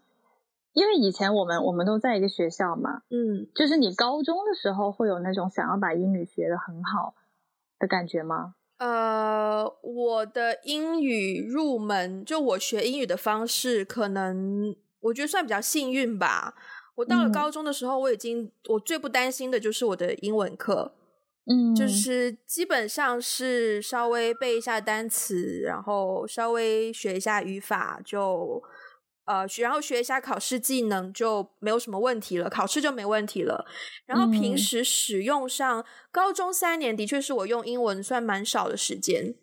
[0.74, 7.14] 因为以前我们我们都在一个学校嘛，嗯，就是你高中的时候会有那种想要把英语学得很好
[7.78, 8.56] 的感觉吗？
[8.78, 16.54] 呃，我的英语入门，就我学英语的方式，可能我觉得算比较幸运吧。
[16.96, 20.92] 我到了高中的时候，我已经、嗯、我最不担心的就是我的英文课，
[21.46, 28.60] 嗯，就是基本上是稍微背一下单词，然后稍微学一下语法就。
[29.24, 33.64] 呃，学然后学一下考试技能就没有什么问题了，考试就没问题了。
[34.06, 39.34] 然后平时使用上，嗯、高中三年的确是我用英文算蛮少的时间。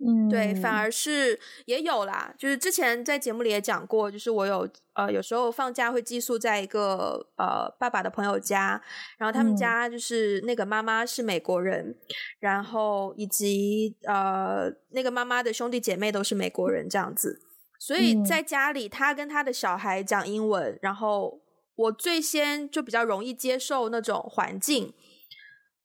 [0.00, 8.80] 嗯，对，反而是也有啦，就是之前在节目里也讲过，就是我有呃有时候放假会寄宿在一个呃爸爸的朋友家，
[9.18, 11.96] 然后他们家就是那个妈妈是美国人，嗯、
[12.38, 17.42] 然后以及呃那个妈妈的兄弟姐妹都是美国人这样子。
[17.78, 21.40] 所以在家里，他跟他的小孩讲英文，嗯，然后
[21.76, 24.92] 我最先就比较容易接受那种环境，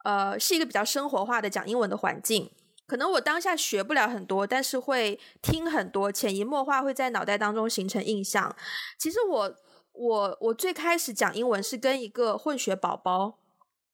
[0.03, 2.49] 呃，是一个比较生活化的讲英文的环境。
[2.88, 8.56] 可能我当下学不了很多，但是会听很多，潜移默化会在脑袋当中形成印象。
[8.97, 9.56] 其实我
[9.93, 13.38] 我我最开始讲英文是跟一个混血宝宝，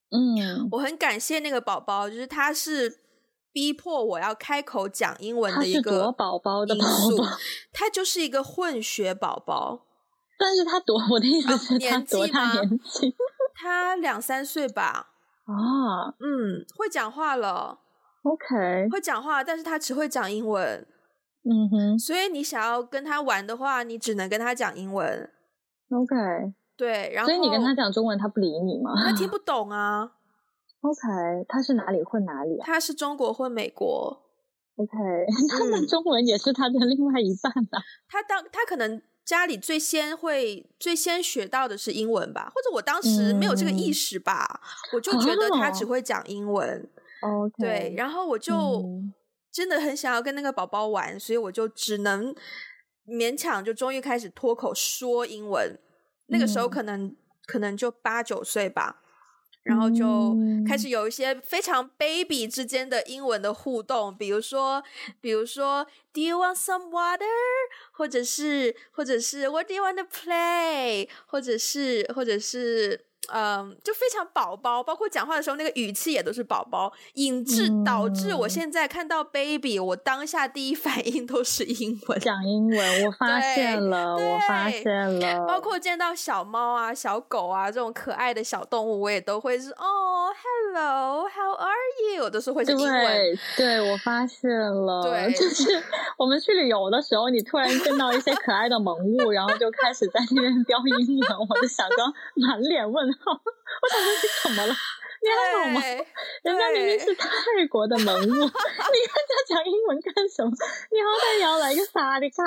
[0.09, 3.01] 嗯，我很感谢那个宝宝，就是他是。
[3.51, 7.37] 逼迫我要开口讲英文的一个因素，宝宝的宝宝，
[7.73, 9.85] 他就是一个混血宝宝。
[10.37, 13.13] 但是他多，我的意思是他多大年纪？
[13.55, 15.09] 他两三岁吧。
[15.45, 17.79] 啊，嗯，会讲话了。
[18.23, 20.87] OK，会讲话，但是他只会讲英文。
[21.43, 25.29] 嗯哼，所以你想要跟他玩的话，你只能跟他讲英文。
[25.89, 26.15] OK，
[26.77, 28.93] 对，然后所以你跟他讲中文，他不理你吗？
[29.03, 30.11] 他听不懂啊。
[30.81, 32.65] OK，他是哪里混哪里啊？
[32.65, 34.25] 他是中国混美国。
[34.77, 34.91] OK，
[35.51, 37.83] 他们中文也是他的另外一半啊。
[38.07, 46.89] 他当他可能家里最先会最先学到的是英文吧，或者我当时没有这个意识吧，嗯、我就觉得他只会讲英文。
[47.21, 48.81] OK，对，然后我就
[49.51, 52.33] 真的很想要跟那个宝宝玩，所以我就只能
[53.05, 55.77] 勉强就终于开始脱口说英文。
[56.27, 59.01] 那个时候可能、嗯、可能就八九岁吧。
[59.63, 60.35] 然后就
[60.67, 64.83] 开始有一些非常 baby 之间的英文的互动，比如说，
[65.21, 67.25] 比如说，Do you want some water？
[67.91, 71.09] 或者是，或者是，What do you want to play？
[71.25, 83.05] 或者是，或者是，嗯，就非常宝宝，包括讲话的时候那个语气也都是宝宝，引致导致我现在看到 baby，我当下第一反应都是英文，讲英文。
[83.05, 85.45] 我发现了，我发现了。
[85.45, 90.33] 包括见到小猫啊、小狗啊这种可爱的小动物，我也都会是哦
[90.73, 93.05] ，hello，how are you，都是会是英文。
[93.05, 95.83] 对，对我发现了，对，就是
[96.17, 103.33] 我们去旅游的时候，你突然见到一些可爱的萌物，然后就开始在那边 飙英文，我就想说满脸问号。
[103.81, 104.73] 我想说，你怎么了？
[105.21, 105.81] 你还好吗？
[106.43, 107.27] 人家明明是泰
[107.69, 110.49] 国的萌物， 你跟他讲英文干什么？
[110.89, 112.43] 你好歹也要来个萨迪卡，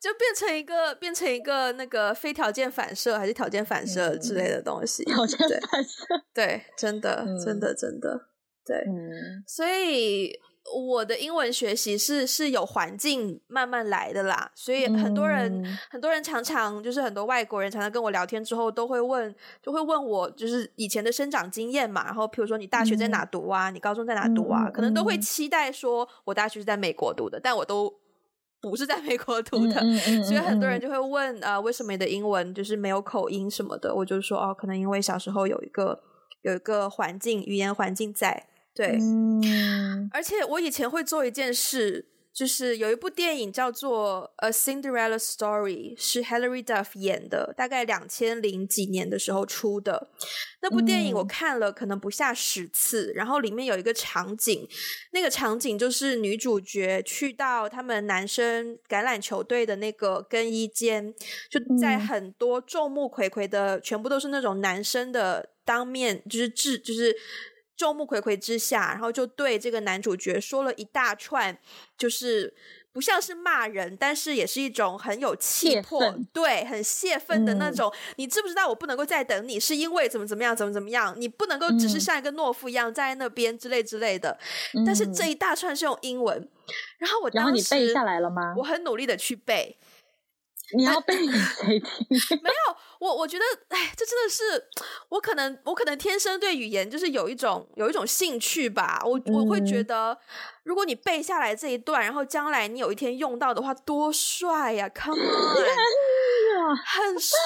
[0.00, 5.04] 就变成一个变成一个那个非条件反射还是条件反射之类的东西？
[5.04, 5.38] 条件
[5.70, 8.18] 反射，对，真的，真的，真的，
[8.64, 10.32] 对，嗯，所以。
[10.72, 27.92] 我的英文学习是是有环境慢慢来的啦，所以很多人、嗯、很多人常常就是很多外国人常常跟我聊天之后都会问，就会问我就是以前的生长经验嘛，然后譬如说你大学在哪读啊，嗯、你高中在哪读啊，嗯、可能都会期待说我大学是在美国读的，但我都
[28.62, 33.94] 不是在美国读的，嗯嗯、所以很多人就会问啊、呃，为什么你的英文就是没有口音什么的？
[33.94, 36.00] 我就说哦，可能因为小时候有一个
[36.40, 38.48] 有一个环境语言环境在。
[38.74, 50.10] 对，嗯，而且我以前会做一件事，就是有一部电影叫做《A Cinderella Story》，是 Hilary Duff 演的，大概两千零几年的时候出的。
[50.60, 54.68] 那部电影我看了可能不下十次，然后里面有一个场景，
[55.12, 61.14] 那个场景就是女主角去到他们男生橄榄球队的那个更衣间，
[61.48, 67.14] 就在很多众目睽睽的，全部都是那种男生的当面，就是制，就是。
[67.76, 71.58] 众目睽睽之下，然后就对这个男主角说了一大串，
[71.98, 72.54] 就是
[72.92, 76.00] 不像是骂人，但是也是一种很有气魄，
[76.32, 77.90] 对，很泄愤的那种。
[77.92, 81.14] 嗯、你知不知道我不能够再等你，是因为怎么怎么样，怎么怎么样？
[81.18, 84.38] 你不能够只是像一个懦夫一样站在那边之类之类的。
[84.74, 86.48] 嗯、但是这一大串是用英文，
[86.98, 88.54] 然后我当时，然后你背下来了吗？
[88.58, 89.76] 我很努力的去背。
[90.76, 92.06] 你要背给谁听？
[92.42, 94.64] 没有，我我觉得，哎，这真的是
[95.08, 99.00] 我可能，我可能天生对语言就是有一种有一种兴趣吧。
[99.04, 100.18] 我我会觉得，
[100.62, 105.24] 如果你背下来这一段，然后将来你有一天用到的话，多帅呀！Come on，
[106.86, 107.38] 很帅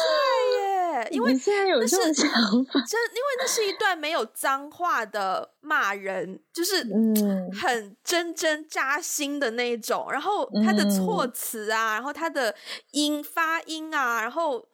[0.58, 1.08] 耶！
[1.10, 10.08] 因为现在有这种想法，真因为那是一段没有脏话的骂人，就是嗯，很真真扎心的那一种。
[10.10, 12.54] 然后他的措辞啊，然后他的
[12.92, 14.68] 音发音啊，然后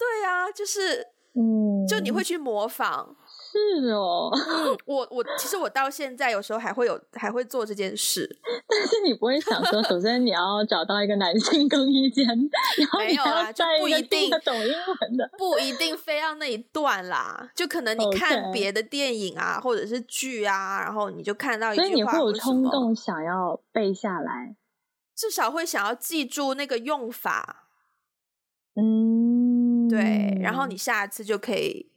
[0.00, 3.14] 对啊，就是嗯，就你会去模仿。
[3.52, 8.28] 是哦，嗯，我我其实我到现在有时候还会有还会做这件事，
[8.68, 19.62] 但是你不会想说，首先你要找到一个男性更衣间，然后你要在一定懂英文的，不一定非要那一段啦，就可能你看别的电影啊，Okay.
[19.64, 24.54] 或者是剧啊，然后你就看到一句话，所以你会有冲动想要背下来，
[25.16, 27.64] 至少会想要记住那个用法，
[28.76, 29.29] 嗯，
[29.90, 31.88] 对，然后你下一次就可以。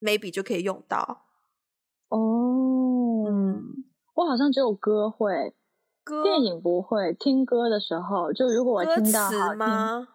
[0.00, 1.22] maybe 就可以用到
[2.08, 5.56] 哦，嗯，我好像只有歌会，
[6.04, 7.12] 歌电影不会。
[7.14, 10.06] 听歌的时候，就如果我听到好听，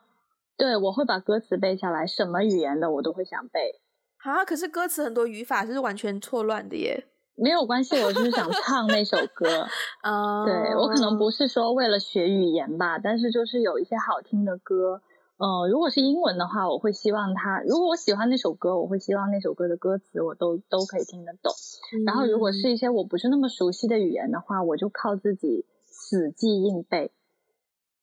[0.56, 3.82] 对，我会把歌词背下来，什么语言的我都会想背。
[4.19, 7.06] 啊，可是歌词很多语法是完全错乱的耶。
[7.36, 9.67] 没有关系，我就是想唱那首歌。
[10.01, 15.01] 啊，对，我可能不是说为了学语言吧，但是就是有一些好听的歌。
[15.43, 21.51] 呃，如果是英文的话，我会希望他，如果我喜欢那首歌，我会希望那首歌的歌词我都都可以听得懂。
[21.91, 27.12] 嗯、然后，如果是一些我不是那么熟悉的语言的话，我就靠自己死记硬背。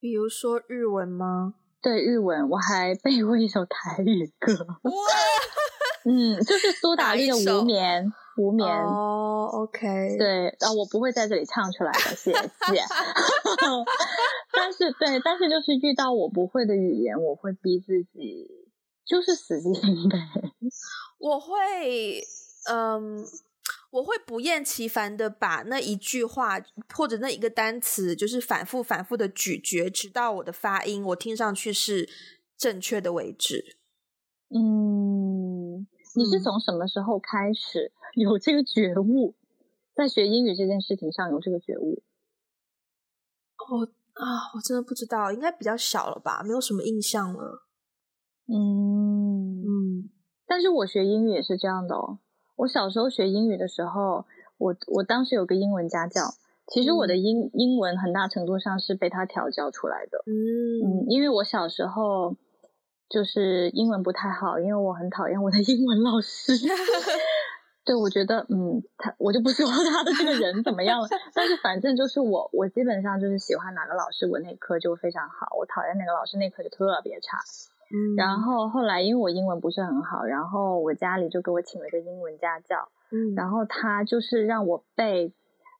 [0.01, 1.55] 比如说日文吗？
[1.81, 4.53] 对，日文我还背过一首台语歌。
[4.83, 4.93] 哇，
[6.05, 8.05] 嗯，就是苏打绿的《无眠》。
[8.37, 12.35] 无眠哦、oh，OK，对，啊我不会在这里唱出来的，谢谢。
[14.53, 18.49] 但是，对，但是就是遇到我不会的语言，我会逼自己，
[19.05, 20.17] 就是死记硬背。
[21.19, 22.23] 我会，
[22.71, 23.23] 嗯，
[23.91, 26.59] 我会不厌其烦的把那一句话
[26.95, 32.09] 或者那一个单词，就是反复反复的咀嚼，直到我的发音我听上去是
[32.57, 33.77] 正确的为止。
[34.55, 35.87] 嗯。
[36.13, 39.35] 你是从什么时候开始 有这个觉悟，
[39.95, 42.03] 在学英语这件事情上有这个觉悟？
[43.71, 43.85] 我
[44.15, 47.63] 啊，我真的不知道，应该比较小了吧，没有什么印象了。
[48.47, 50.11] 嗯嗯，
[50.47, 52.19] 但是我学英语也是这样的哦。
[52.57, 54.27] 我小时候学英语的时候，
[54.59, 56.35] 我我当时有个英文家教，
[56.67, 60.23] 其实我的英、嗯、英文很大程度上是被他调教出来的。
[60.27, 60.33] 嗯
[60.83, 62.37] 嗯，因为我小时候。
[63.13, 66.53] 就是英文不太好，因为我很讨厌我的英文老师。
[67.91, 77.39] 对，我觉得，嗯，他我就不说他的这个人怎么样了，但是反正就是我，我基本上就是喜欢哪个老师，我那科就非常好；我讨厌哪个老师，那科就特别差。
[77.93, 85.35] 嗯，然后后来因为我英文不是很好，然后我家里就给我请了个英文家教，嗯，然后他就是让我背，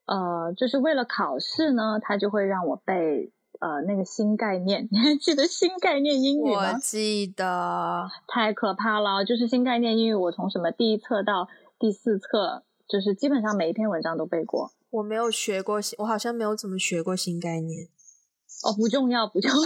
[0.05, 3.31] 呃，就是为了考试呢，他就会让我背。
[3.59, 6.73] 呃，那个新概念， 你还记得新概念英语吗？
[6.73, 9.23] 我记得，太可怕了。
[9.23, 11.47] 就是新概念英语，我从什么第一册到
[11.81, 14.69] 第四册，就是基本上每一篇文章都背过。
[14.91, 17.87] 我没有学过新，我好像没有怎么学过新概念。
[18.63, 19.59] 哦，不重要，不重要，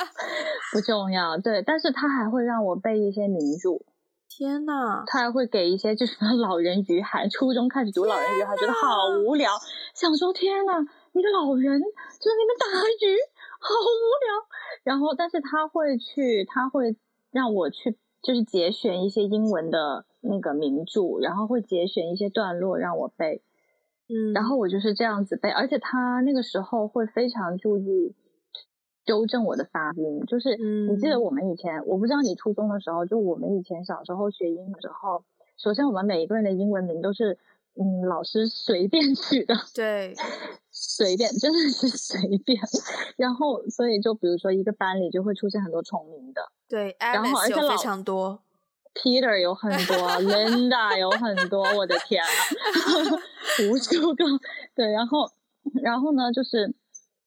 [0.72, 1.36] 不重要。
[1.36, 3.84] 对，但是他还会让我背一些名著。
[4.30, 5.04] 天呐！
[5.06, 9.52] 他还会给一些就是《老人与海》，初中开始读《老人与海》，觉得好无聊，
[9.94, 10.72] 想说天呐。
[11.12, 12.64] 一个老人就在那边打
[13.04, 13.12] 鱼，
[13.60, 14.48] 好无聊。
[14.84, 16.96] 然后，但是他会去，他会
[17.30, 23.42] 让我去，就是节选一些英文的那个名著，然后会节选一些段落让我背。
[24.08, 28.14] 嗯，然后我就是这样子背，而且他那个时候会非常注意
[29.04, 30.24] 纠正我的发音。
[30.26, 35.24] 就是你记得我们以前，我不知道你初中的时候，就我们以前小时候学英语的时候，
[35.58, 37.38] 首先我们每一个人的英文名都是。
[37.74, 40.12] 嗯，老师随便取的，对，
[40.70, 42.60] 随便，真的是随便。
[43.16, 48.42] 然后，所以就比如说一个班里就会出现很多重名的，对，然后而且非常多
[48.94, 52.28] ，Peter 有很多， Linda 有很多，我的天啊，
[53.70, 54.24] 无数个。
[54.74, 55.30] 对，然后，
[55.82, 56.74] 然后呢，就是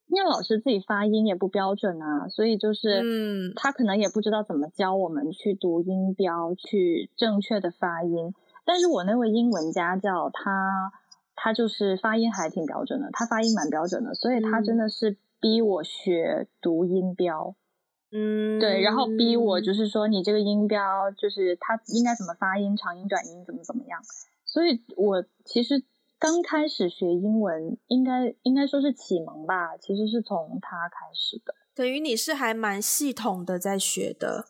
[0.08, 8.34] 因为老师自己发音也不标准啊，所以就是，嗯，他可能也不知道怎么教我们去读音标，去正确的发音。
[8.64, 10.92] 但是我那位英文家教他，
[11.34, 17.65] 他就是发音还挺标准的，他发音蛮标准的，所以他真的是逼我学读音标，嗯，
[18.10, 24.00] 对，然后逼我就是说你这个音标就是它应该怎么发音，长音短音怎么怎么样，
[24.44, 25.84] 所以我其实
[26.18, 34.46] 刚开始学英文，应该应该说是启蒙吧，其实是从他开始的，等于你是还蛮系统的在学的。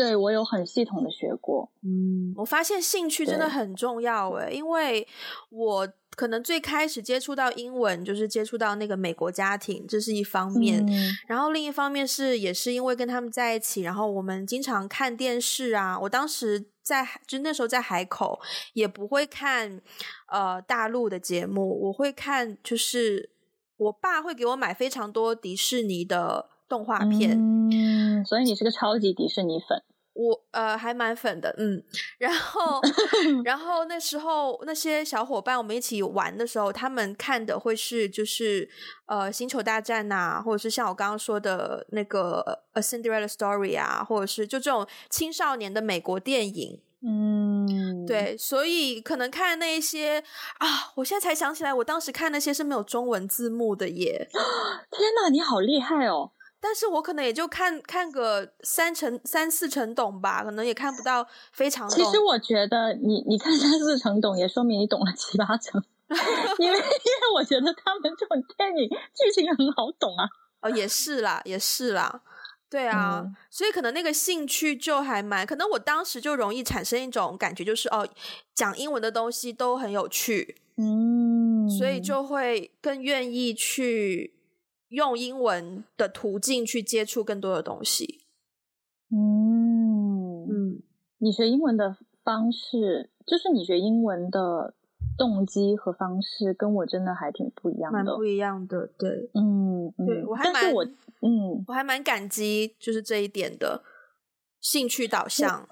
[0.00, 5.06] 对，我有很系统的学过，嗯，我发现兴趣真的很重要诶，因为
[5.50, 5.86] 我
[6.16, 18.40] 可能最开始接触到英文，就是接触到那个美国家庭，这是一方面，嗯，然后另一方面是也是因为跟他们在一起，然后我们经常看电视啊，我当时在就那时候在海口，
[18.72, 19.82] 也不会看
[20.32, 23.28] 呃大陆的节目，我会看就是
[23.76, 27.38] 我爸会给我买非常多迪士尼的动画片，
[27.70, 29.82] 嗯，所以你是个超级迪士尼粉。
[30.20, 31.82] 我呃还蛮粉的，嗯，
[32.18, 32.80] 然后
[33.44, 38.68] 然后那时候那些小伙伴我们一起玩的时候，他们看的会是就是
[39.06, 50.22] 呃星球大战呐，或者是像我刚刚说的那个 A Cinderella Story 啊，或者是就这种青少年的美国电影，嗯，对，所以可能看那一些
[50.58, 54.28] 啊，我现在才想起来，我当时看那些是没有中文字幕的耶，
[54.90, 56.32] 天哪，你好厉害哦！
[56.60, 61.96] 但是我可能也就看看个三成三四成懂吧，可能也看不到非常懂。
[61.96, 65.82] 其实我觉得你你看三四成懂，也说明你懂了七八成，
[66.58, 70.28] 因为因为我觉得他们这种电影剧情很好懂啊。
[70.60, 72.20] 哦，也是啦，也是啦，
[72.68, 78.06] 对啊，嗯、所以可能那个兴趣就还蛮，可能我当时就容易产生一种感觉，就是哦，
[78.54, 84.34] 讲英文的东西都很有趣，嗯，所以就会更愿意去。
[84.90, 88.20] 用英文的途径去接触更多的东西。
[89.10, 90.82] 嗯嗯，
[91.18, 94.74] 你学英文的方式，就是你学英文的
[95.18, 98.86] 动机和方式，跟我真的还挺不一样的，蛮不一样的。
[98.98, 100.84] 对，嗯，嗯对我还蛮我
[101.22, 103.82] 嗯，我还蛮感激，就是这一点的
[104.60, 105.68] 兴趣导向。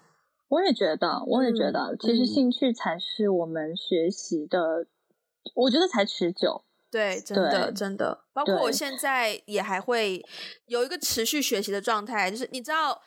[0.49, 4.87] 我也觉得，我也觉得，嗯、其实兴趣才是我们学习的，嗯、
[5.55, 6.63] 我觉得才持久。
[6.91, 10.25] 对，真的真的，包括我现在也还会
[10.67, 13.01] 有一个持续学习的状态，就是你知道，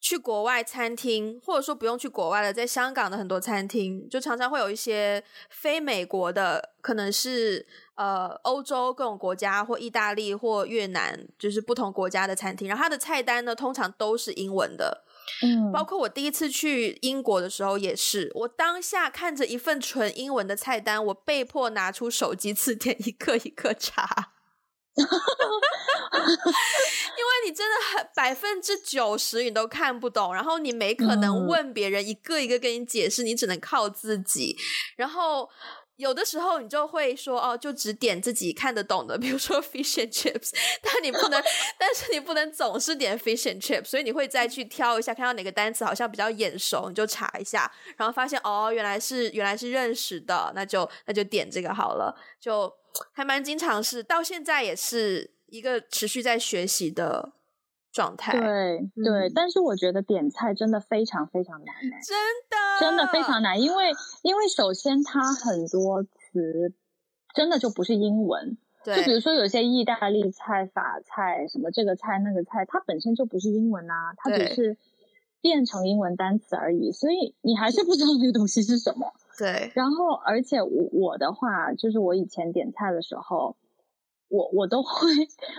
[0.00, 15.03] 去国外餐厅，或者说不用去国外了，在香港的很多餐厅，就常常会有一些非美国的，可能是呃欧洲各种国家，或意大利或越南，就是不同国家的餐厅，然后它的菜单呢，通常都是英文的。
[15.42, 24.32] 嗯，包括我第一次去英国的时候也是，我当下看着一份纯英文的菜单，我被迫拿出手机词典 一个一个查，
[24.96, 25.04] 因
[27.24, 34.56] 为你真的很百分之九十你都看不懂，然后你没可能问别人一个一个跟你解释，你只能靠自己。
[34.96, 35.48] 然后
[35.96, 40.50] 有的时候你就会说哦，就只点自己看得懂的，比如说 fish and chips，
[40.82, 41.42] 但你不能，
[41.78, 52.72] 但是你不能总是点 fish and chips，所以你会再去挑一下，看到哪个单词好像比较眼熟，你就查一下，然后发现哦，原来是原来是认识的，那就那就点这个好了，就
[53.12, 57.32] 还蛮经常是，到现在也是一个持续在学习的
[57.94, 58.32] 状态。
[58.32, 62.18] 对对、嗯，但是我觉得点菜真的非常非常难，真
[62.50, 63.92] 的真的非常难，因为
[64.22, 66.74] 因为首先它很多词
[67.34, 74.76] 真的就不是英文，对，就比如说有些意大利菜、法菜什么这个菜那个菜，它本身就不是英文啊，它只是
[75.40, 79.12] 变成英文单词而已，所以你还是不知道这个东西是什么。
[79.38, 83.56] 对，然后而且我我的话就是我以前点菜的时候。
[84.34, 85.08] 我我都会，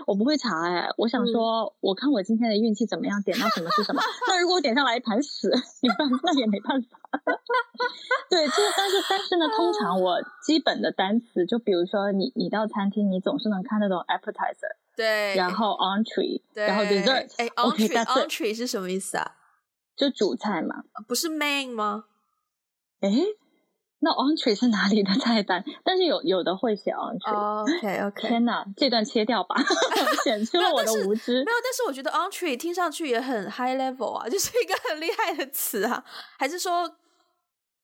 [0.05, 0.89] 我不会查哎。
[0.97, 4.01] 我想说、嗯，我看我今天的运气怎么样，点到什么是什么。
[4.27, 5.49] 那如果我点上来一盘屎，
[5.81, 6.99] 你办那也没办法。
[8.29, 17.31] 对，就是但是但是呢，通常我基本的单词，就比如说你你到餐厅，你总是能看得懂 appetizer，对，然后 entree，然后 dessert。
[17.37, 19.37] 哎，entree entree 是什么意思啊？
[19.95, 22.05] 就主菜嘛，不是 main 吗？
[22.99, 23.09] 哎。
[23.99, 25.63] 那 entree 是哪里的菜单？
[25.83, 27.33] 但是有有的会写 entree。
[27.33, 28.27] Oh, OK OK。
[28.27, 29.55] 天哪，这段切掉吧，
[30.23, 31.43] 显出了我的无知。
[31.43, 36.03] 没有，但是我觉得 entree 听上去也很 high level 啊， 就是一个很厉害的词啊。
[36.37, 36.97] 还是说，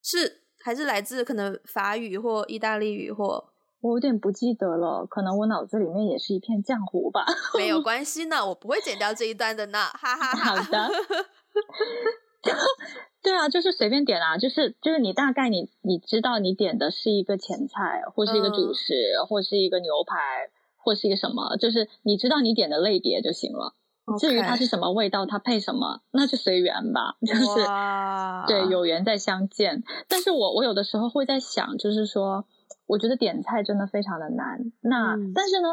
[0.03, 3.49] 是还是来自可能法语或意大利语或？
[3.81, 7.25] 我有点不记得了，可能我脑子里面也是一片浆糊吧。
[7.57, 9.79] 没有 关系呢，我不会剪掉这一段的呢。
[9.93, 10.55] 哈哈哈。
[10.55, 10.89] 好的。
[13.23, 23.75] 对啊，就是随便点啊，就是就是你大概你你知道你点的是一个前菜，或是一个主食，嗯、或是一个牛排，或是一个什么，就是你知道你点的类别就行了。
[24.19, 27.15] 至于它是什么味道，它配什么，那就随缘吧。
[27.25, 27.45] 就是
[28.47, 29.83] 对，有缘再相见。
[30.09, 32.45] 但是我我有的时候会在想，就是说，
[32.87, 34.71] 我觉得点菜真的非常的难。
[34.81, 35.69] 那、嗯、但是呢？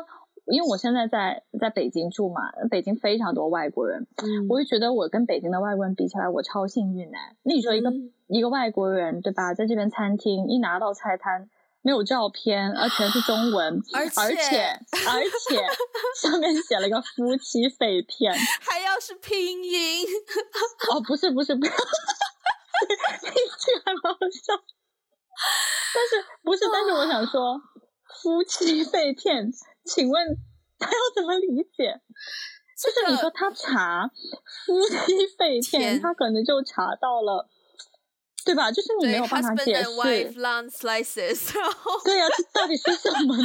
[0.51, 2.41] 因为我现在在在北京住嘛，
[2.71, 7.19] 北京非常多外国人，嗯，我就觉得我跟北京的外国人比起来，我超幸运呢。
[7.43, 11.51] 那你说一个、嗯、一个外国人对吧，在这边餐厅一拿到菜单，
[11.83, 14.63] 没有照片，而全是中文，而且而且，
[15.07, 15.63] 而且
[16.29, 20.07] 上面写了一个夫妻肺片，还要是拼音，
[20.91, 24.55] 哦，不是不是不是，拼音还蛮好笑，
[25.95, 27.61] 但是不是，但是我想说、哦、
[28.23, 29.53] 夫妻肺片。
[29.89, 30.37] 请问
[30.79, 32.01] 他要怎么理解？
[32.77, 34.09] 就是你说他查
[34.67, 37.49] 夫妻肺片，他可能就查到了。
[38.45, 38.71] 对吧？
[38.73, 39.85] 就是你没有办法解释。
[42.03, 43.43] 对呀、啊，这到底是什么呢？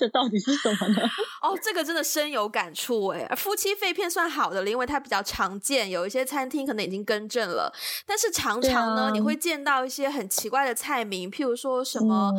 [0.00, 1.02] 这到底是什么呢？
[1.42, 3.26] 哦，这个真的深有感触哎。
[3.36, 7.72] 夫妻肺片算好的了，因为它比较常见，有一些餐厅可能已经更正了。
[8.06, 12.32] 但是常常呢，啊、你会见到一些很奇怪的菜名，譬如说什么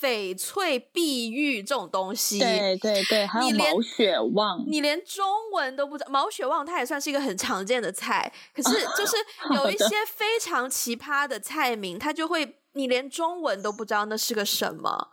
[0.00, 2.38] 翡翠碧玉这种东西。
[2.38, 6.10] 对对对，还有毛血旺，你连中文都不知道。
[6.10, 9.16] 毛血旺它也算是一个很常见的菜，可是就是
[9.54, 11.16] 有一些非常奇葩。
[11.26, 15.08] 的菜名，它就会，你连中文都不知道那是个什么。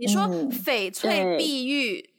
[0.00, 2.10] 你说翡翠碧玉，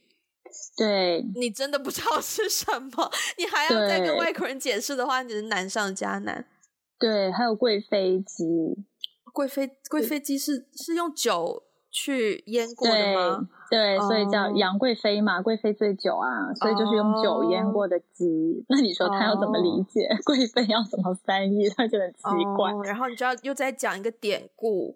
[0.78, 6.46] 对，你真的不知道是什么，你还要再跟外国人解释的话，你是难上加难。
[7.00, 8.46] 对，还有贵妃鸡，
[9.34, 11.64] 贵妃贵妃鸡是是用酒。
[11.94, 13.50] 去腌过的吗？
[13.70, 14.08] 对，对 oh.
[14.08, 18.24] 所以叫杨贵妃嘛，贵妃醉酒啊，所以就是用酒腌过的鸡。
[18.26, 18.66] Oh.
[18.70, 20.08] 那你说他要怎么理解？
[20.24, 20.50] 贵、oh.
[20.54, 21.68] 妃要怎么翻译？
[21.68, 22.22] 他就很奇
[22.56, 22.72] 怪。
[22.72, 22.88] Oh.
[22.88, 24.96] 然后你就要又再讲一个典故，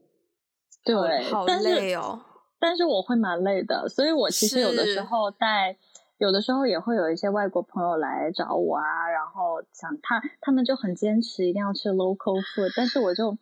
[0.85, 2.21] 对，oh, 好累哦。
[2.65, 5.77] 但是，我会蛮累的，所以我其实有的时候带。
[6.17, 13.37] 有的时候也会有一些外国朋友来找我啊，然后想他他们就很坚持一定要吃 local food，但是我就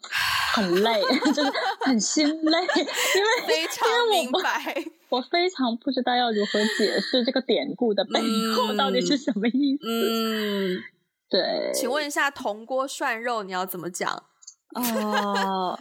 [0.55, 0.99] 很累，
[1.35, 1.51] 就是
[1.81, 4.73] 很心累，因为非常明白
[5.09, 8.19] 我，我非常不知道要如何解释这个典故的背
[8.55, 9.83] 后到底是什么意思。
[9.85, 10.81] 嗯，
[11.29, 14.11] 对，请问一下铜锅涮肉你要怎么讲？
[14.73, 15.77] 哦，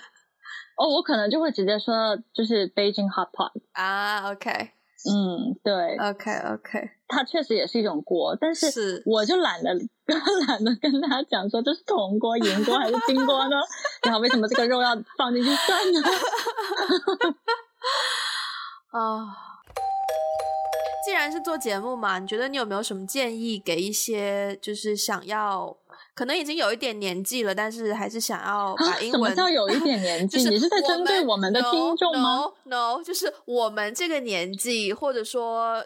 [0.77, 4.71] 哦，我可能就会直接说就是 Beijing hot pot 啊，OK。
[5.05, 9.75] 嗯，对，OK OK，它确实也是一种锅，但是我就懒得
[10.47, 13.57] 懒得跟他讲说这是铜锅、银锅还是金锅呢？
[14.07, 16.01] 然后为什么这个肉要放进去涮呢？
[18.93, 19.27] 啊，
[21.05, 25.77] 既然是做节目嘛，你觉得你有没有什么建议给一些就是想要？
[26.15, 29.13] 可能已经有一点年纪了，但是还是想要把英文。
[29.13, 30.37] 什么叫有一点年纪？
[30.37, 35.83] 就是你是在针对我们的听众吗？No, no，就是我们这个年纪，或者说，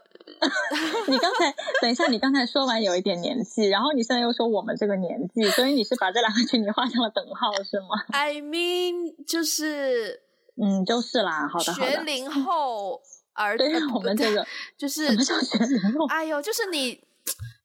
[1.06, 10.22] 你刚才等一下，你刚才说完有一点年纪，然后你现在又说我们这个年纪，所以你是把这两个群体画上了等号是吗？I mean，就是
[10.60, 11.90] 嗯，就是啦，好的，好的。
[11.92, 13.00] 学龄后
[13.34, 14.44] 儿，对我们这个
[14.76, 16.06] 就是什么叫学龄后？
[16.08, 17.00] 哎呦，就是你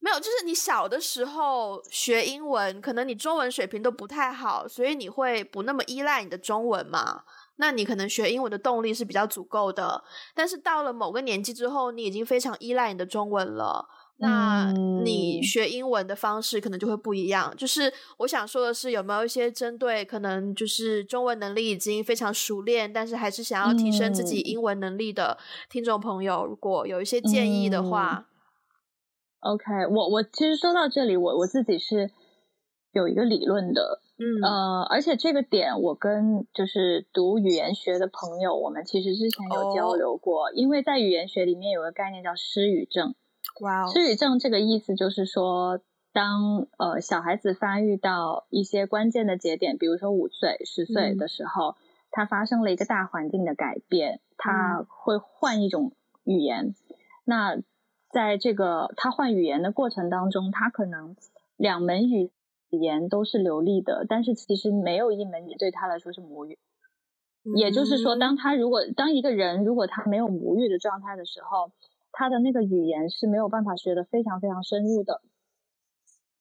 [0.03, 7.21] 没有，就是你小的时候学英文，可能你中文水平都不太好，所以你会不那么依赖你的中文嘛。
[7.57, 13.87] 那你可能学英文的动力是比较足够的，但是到了某个年纪之后，你已经非常依赖你的中文了。
[14.17, 14.71] 那
[15.03, 17.53] 你学英文的方式可能就会不一样。
[17.55, 25.37] 就是我想说的是，有没有一些针对可能就是中文能力已经非常熟练，但是还是想要提升自己英文能力的
[25.69, 28.25] 听众朋友，如果有一些建议的话。
[29.41, 32.09] 嗯、OK，我我其实说到这里，我我自己是
[32.91, 43.15] 有一个理论的，嗯呃，而且这个点我跟就是读语言学的朋友，我们其实之前有交流过，哦、因为在语言学里面有个概念叫失语症。
[43.61, 43.93] 哇，wow.
[43.93, 45.79] 失语症这个意思就是说，
[46.13, 51.75] 当呃小孩子发育到一些关键的节点，比如说五岁、十岁的时候，嗯、
[52.11, 56.67] 他发生了一个大环境的改变，他会换一种语言。
[56.67, 56.75] 嗯、
[57.23, 57.57] 那
[58.13, 61.15] 在这个他换语言的过程当中，他可能
[61.57, 62.31] 两门语
[62.69, 66.57] 言都是流利的，但是其实没有一门语对他来说是母语。
[67.43, 71.71] 嗯、也就是说，当他如果当一个人如果他没有母语的状态的时候，
[72.11, 75.21] 他的那个语言是没有办法学的非常非常深入的。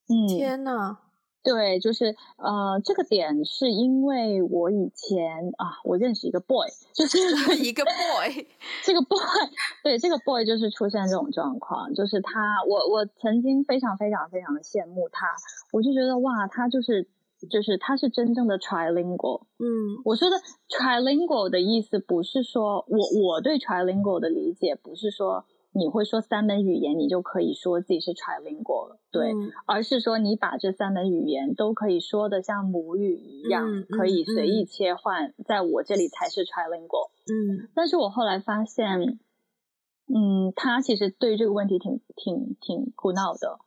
[0.07, 0.99] 嗯，天呐，
[1.43, 7.17] 对，就是呃，这个点是因为我以前啊，我认识一个 boy，就是
[7.63, 8.47] 一个 boy，
[8.85, 9.17] 这个 boy，
[9.83, 15.27] 对，这个 boy 就是出现这种状况，就是他，我我曾经非常非常非常的羡慕他，
[15.71, 17.07] 我就觉得哇，他就是
[17.49, 19.41] 就是他是真正的 trilingual。
[19.57, 19.65] 嗯，
[20.05, 20.35] 我说的
[20.69, 25.45] trilingual 的意思不是说我我对 trilingual 的理解不是说。
[25.73, 37.09] 你会说三门语言，你就可以说自己是 trilingual 了，对，嗯、而是说你把这三门语言都可以说的像母语一样，嗯、可以随意切换，嗯、在我这里才是 trilingual。
[37.25, 39.19] 嗯，但是我后来发现，
[40.13, 43.59] 嗯，他其实对这个问题挺挺挺苦恼的。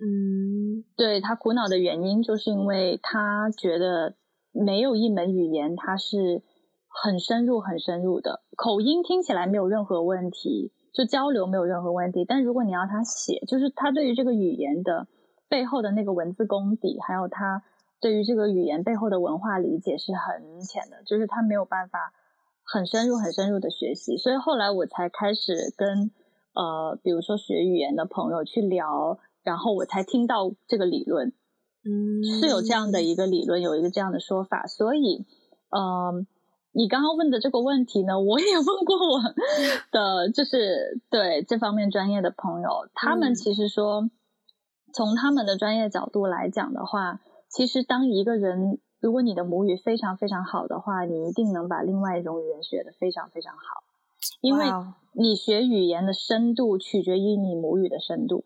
[0.00, 4.16] 嗯，对，他苦恼的原因就是因为他觉得
[4.50, 6.42] 没有一门语言他是
[6.88, 10.72] 很深入很深入的，口音听起来没有任何问题。
[10.94, 15.08] 就交流没有任何问题，但如果你要他写，就是他对于这个语言的
[15.48, 17.64] 背后的那个文字功底，还有他
[18.00, 22.12] 对于这个语言背后的文化理解是很浅的，就是他没有办法
[22.62, 24.16] 很深入、很深入的学习。
[24.16, 26.12] 所以后来我才开始跟
[26.54, 31.32] 呃，比如说学语言的朋友去聊，然后我才听到这个理论，
[31.84, 34.68] 嗯，是有这样的一个理论，有一个这样的说法。
[34.68, 35.26] 所以，
[35.70, 36.26] 嗯、呃。
[36.76, 39.22] 你刚刚问的这个问题呢，我也问过我
[39.92, 44.10] 的，就是对这方面专业的朋友，他们其实说，
[44.92, 53.84] 从他们的专业角度来讲的话，其实当一个人，如果你的母语非常非常好的话，你一定能把另外一种语言学得非常非常好，
[54.40, 54.66] 因为
[55.12, 58.44] 你学语言的深度取决于你母语的深度。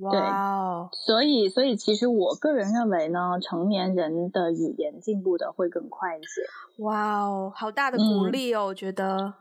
[0.00, 6.42] 哇，对，所以所以其实我个人认为呢，成年人的语言进步的会更快一些。
[6.82, 9.34] 哇哦，好大的鼓励哦，嗯、我觉得。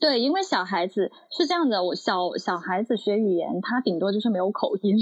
[0.00, 4.96] 对，因为小孩子是这样的，我小小孩子学语言，他顶多就是没有口音，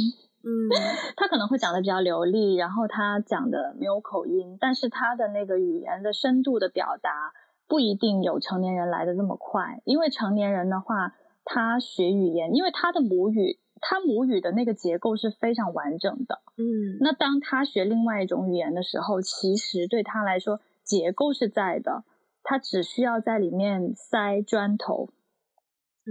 [0.44, 0.68] 嗯，
[1.16, 7.32] 他可能会讲的比较流利，然后他讲的没有口音，但是他的那个语言的深度的表达
[7.66, 11.14] 不一定有成年人来的那么快，因为成年人的话，
[11.44, 13.58] 他学语言，因为他的母语。
[13.80, 22.04] 他母语的那个结构是非常完整的，嗯，那当他学另外一种语言的时候，其实对他来说结构是在的，
[22.42, 25.10] 他只需要在里面塞砖头，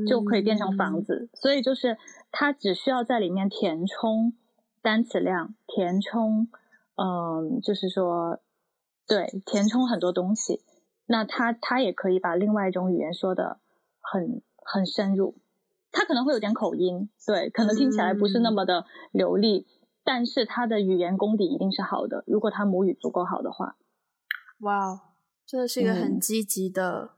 [0.08, 1.30] 就可以变成房子。
[1.34, 1.98] 嗯，所以就是
[2.32, 4.34] 他只需要在里面填充
[4.82, 6.48] 单词量，填充，
[6.96, 8.40] 嗯，就是说，
[9.08, 10.62] 对，填充很多东西，
[11.08, 13.60] 那他他也可以把另外一种语言说的
[14.00, 15.36] 很很深入。
[15.96, 22.24] 他可能会有点口音，对，可能听起来不是那么的流利，嗯、但是他的语言功底一定是好的。
[22.28, 23.78] 如果他母语足够好的话，
[24.60, 25.14] 哇，
[25.46, 27.10] 这是一个很积极的、嗯、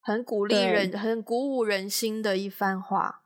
[0.00, 3.22] 很鼓励人、很鼓舞人心的一番话。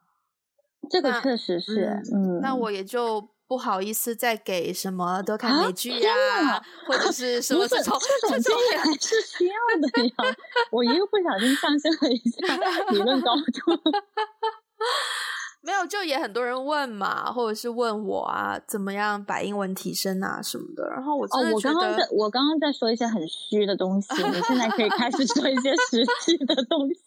[0.89, 3.29] 这个确实是，嗯，嗯那我也就。
[3.49, 6.13] 不好意思，再给什么多看美剧呀，
[6.51, 7.97] 啊、或者是什么这种
[8.29, 10.37] 这种也还是需要的呀。
[10.73, 12.57] 我一个不小心上升了一下
[12.91, 13.43] 理论高度。
[15.63, 20.89] 没有，就也很多人问嘛，或者是问我啊，怎么样把英文提升啊什么的。
[20.91, 27.01] 然后我哦、我刚刚在我刚刚在说一些很虚的东西，你现在可以开始说一些实际的东西。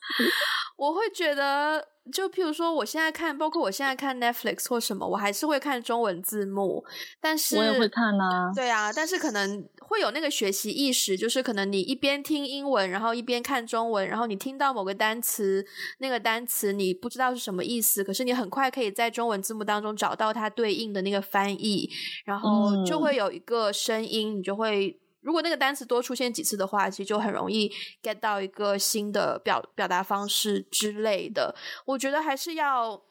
[0.80, 1.86] 我会觉得。
[2.12, 6.84] 就譬如说，我现在看，包括我现在看 Netflix 或什么，我还是会看中文字幕。
[7.22, 8.52] 但是我也会看啊。
[8.56, 15.64] 对啊，但是可能会有那个学习意识，就是可能你一边听英文，然后一边看中文，然后你听到某个单词，
[16.00, 21.88] 那个单词你不知道是什么意思，可是你很快可以在中文字幕当中找到它对应的那个翻译，
[22.26, 25.00] 然后就会有一个声音，你就会。
[25.22, 31.54] 如果那个单词多出现几次的话，其实就很容易 get 到一个新的表表达方式之类的。
[31.86, 33.02] 我觉得还是要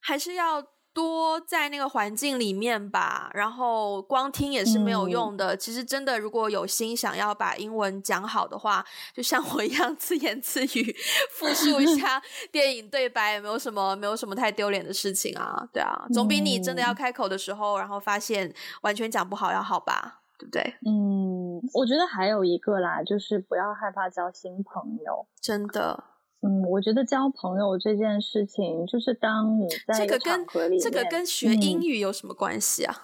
[0.00, 3.28] 还是要多在那个环境里面吧。
[3.34, 5.56] 然后光听也是没有用的。
[5.56, 10.96] 嗯、其实真的，如果有心想要把英文讲好的话，就像我一样自言自语
[11.32, 12.22] 复述一下
[12.52, 15.68] 电影对白，也没有什么没有什么太丢脸的事情啊。
[15.72, 20.20] 对啊，总比你真的要开口的时候，然后发现完全讲不好要好吧。
[20.38, 20.62] 对不对？
[20.86, 25.26] 嗯，我觉得还有一个啦，就是不要害怕交新朋友。
[25.40, 26.04] 真的，
[26.42, 30.46] 嗯，我觉得交朋友这件事情，就是当你在这个跟
[30.78, 32.94] 这个跟学英语有什么关系啊？
[32.96, 33.02] 嗯，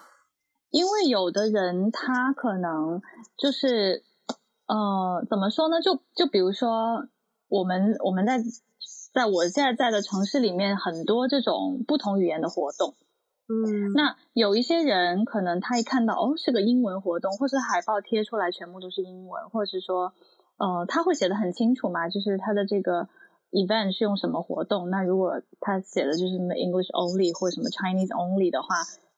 [0.71, 3.01] 因为有的人他可能
[3.37, 4.03] 就是，
[4.67, 5.81] 呃，怎么说呢？
[5.81, 7.07] 就就比如说，
[7.47, 8.39] 我们我们在
[9.13, 12.95] 在我现在在的城市里面，很多这种不同语言的活动。
[13.47, 20.13] 嗯，那有一些人可能他一看到哦是个英文活动，或是海报贴出来全部都是英文，或者是说，
[20.57, 23.09] 呃，他会写的很清楚嘛，就是他的这个
[23.51, 24.89] event 是用什么活动。
[24.89, 28.75] 那如果他写的就是什么 English only 或者什么 Chinese only 的话，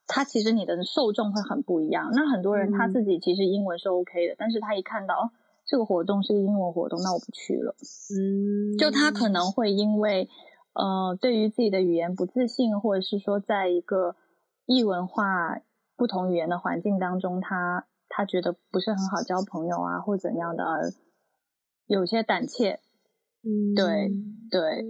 [0.08, 2.10] 他其实你的受众会很不一样。
[2.12, 5.30] 那很多人他自己其实英文是 OK 的，嗯、但是他一看到哦
[5.64, 7.74] 这个活动是个英文活动，那我不去了。
[8.10, 10.28] 嗯，就他可能会因为
[10.74, 14.16] 呃对于自己的语言不自信，或者是说在一个
[14.66, 15.60] 异文化、
[15.96, 20.64] 不同语言的环境当中，他他觉得不是很好交朋友啊，或怎样的，
[21.86, 22.80] 有些胆怯。
[23.42, 24.10] 嗯，对
[24.50, 24.84] 对。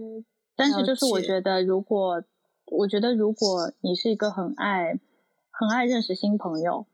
[0.57, 2.23] 但是就是我觉得，如果
[2.71, 5.01] 我觉得如果你是一个很爱
[5.51, 6.87] 很爱认识新朋友，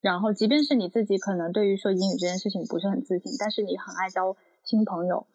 [0.00, 5.26] 然后即便是你自己可能对于说英语这件事情不是很自信，但是你很爱交新朋友，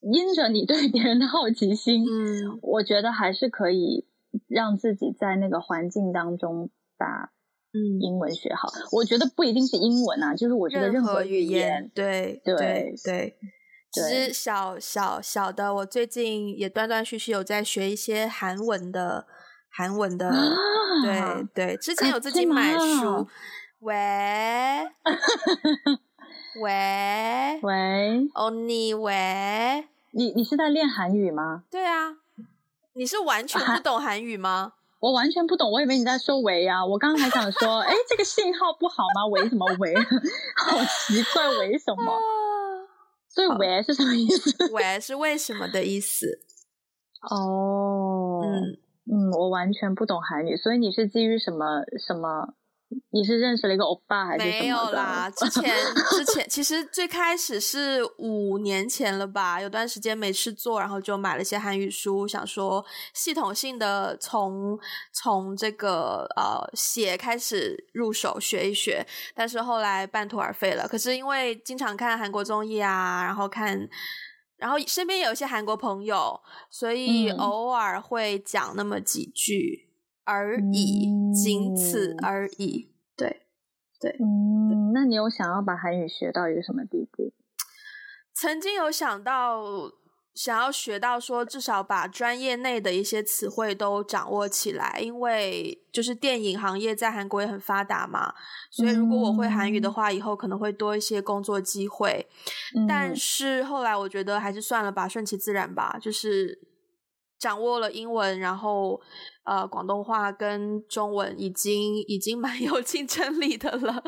[0.00, 4.06] 因着你对别人的好奇心，嗯，我觉得还是可以。
[4.46, 6.68] 让自己在那个环境当中
[6.98, 7.32] 把
[7.72, 13.36] 嗯英文学好，我觉得不一定是英文啊，就是我觉得任何语言，对对对对。
[13.90, 19.26] 其实小小小的，我最近也断断续续有在学一些韩文的
[19.70, 20.30] 韩文的，
[21.02, 23.26] 对对，之前有自己买书。
[23.80, 23.94] 喂
[26.56, 31.64] 喂喂，哦你喂，你你是在练韩语吗？
[31.70, 32.16] 对啊。
[32.94, 34.72] 你是完全不懂韩语吗？
[35.00, 36.84] 我完全不懂，我以为你在说喂啊！
[36.84, 39.26] 我刚刚还想说，哎，这个信号不好吗？
[39.30, 39.94] 喂什么喂？
[40.58, 42.18] 好奇怪，喂什么？
[43.28, 44.50] 所以喂是什么意思？
[44.74, 46.40] 喂是为什么的意思？
[47.30, 48.78] 哦，嗯
[49.10, 52.54] 嗯，我完全不懂韩语，所以你是基于什么什么？
[53.10, 54.44] 你是认识了一个欧巴还是？
[54.44, 55.74] 没有啦，之前
[56.10, 64.78] 之前其实最开始是五年前了吧，有段时间没事做，然后就买了些韩语书，想说系统性的从
[65.12, 70.88] 从这个呃写开始入手学一学，但是后来半途而废了。
[70.88, 73.86] 可是因为经常看韩国综艺啊，然后看，
[74.56, 79.87] 然后身边有一些韩国朋友，所以偶尔会讲那么几句。
[80.28, 82.90] 嗯而已，仅此而已。
[83.16, 83.46] 对，
[83.98, 87.32] 对，嗯，那你有想要把韩语学到一个什么地步？
[88.34, 89.64] 曾经有想到，
[90.34, 98.34] 想要学到说，至少把专业内的一些词汇都掌握起来，因为就是电影行业在韩国也很发达嘛，
[98.70, 102.28] 所以如果我会韩语的话，以后可能会多一些工作机会。
[102.76, 106.67] 嗯，但是后来我觉得还是算了吧，顺其自然吧，就是。
[107.38, 109.00] 掌握了英文，然后
[109.44, 114.02] 呃，广东话跟中文已经已经蛮有竞争力的了，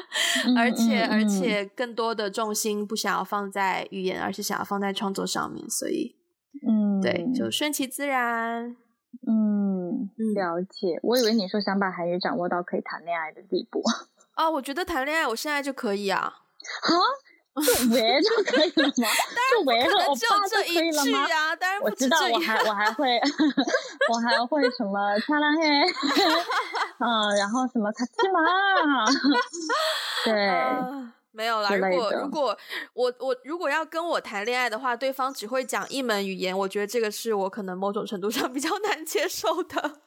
[0.47, 6.17] 嗯、而且、嗯、而且更多的重心不想要放在语言，而是想要放在创作上面，所以
[6.69, 8.77] 嗯，对，就顺其自然。
[9.27, 10.99] 嗯，了解。
[11.03, 13.81] 我以为你说想把韩语掌握到可以谈恋爱的地步。
[14.35, 16.21] 啊、 哦，我觉得谈恋爱我现在就可以啊。
[16.21, 16.93] 啊？
[17.61, 19.09] 就喂就可以了吗？
[19.51, 21.27] 就喂和欧巴就可以了吗？
[21.57, 23.19] 当然不我知道，我还我还会，
[24.13, 25.69] 我还会什么擦浪嘿，
[27.01, 28.41] 嗯，然后什么卡西玛，
[30.25, 31.71] 对、呃，没有啦。
[31.75, 32.57] 如果如果
[32.95, 40.01] 我我如果要跟我谈恋爱的话，对方只会讲一门语言，我觉得这个是我可能某种程度上比较难接受的。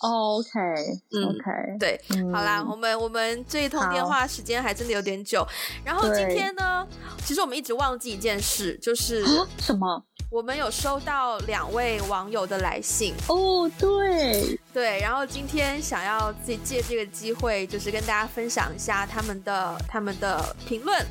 [0.00, 5.46] Oh, okay, 对，嗯、好啦，我们我们这一通电话时间还真的有点久。
[5.84, 6.86] 然后今天呢，
[7.24, 9.24] 其实我们一直忘记一件事，就是
[9.58, 10.04] 什么？
[10.30, 21.06] 我们有收到两位网友的来信哦，对对，然后今天想要借借这个机会，就是跟大家分享一下他们的他们的评论。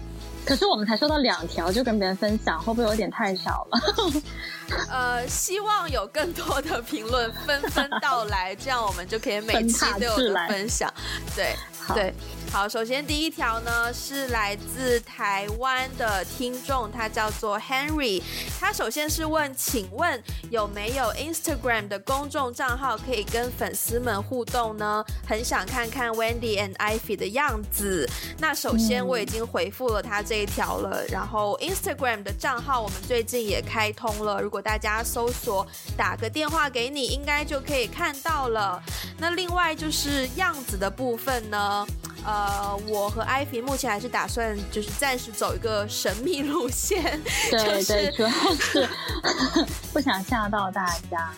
[0.46, 4.22] 可是我们才收到两条，就跟别人分享，会不会有点太少了？
[4.90, 10.92] 呃，希望有更多的评论纷纷到来，这样我们就可以每期都有的分享。
[11.36, 12.14] 对，好对。
[12.52, 18.22] 好，首先第一条呢是来自台湾的听众，他叫做 Henry。
[18.60, 20.22] 他首先是问，请问
[20.52, 25.04] 有没有 Instagram 的公众账号可以跟粉丝们互动呢？
[25.28, 28.08] 很想看看 Wendy and Ivy 的样子。
[28.38, 35.64] 那首先我已经回复了他这这一条了，然后 Instagram 的账号我们最近也开通了，如果大家搜索
[35.96, 38.82] 打个电话给你，应该就可以看到了。
[39.20, 41.86] 那另外就是样子的部分呢？
[42.26, 47.22] 呃，我和艾菲目前还是打算就是暂时走一个神秘路线，
[47.52, 48.88] 对对，主要是
[49.92, 51.32] 不想吓到大家。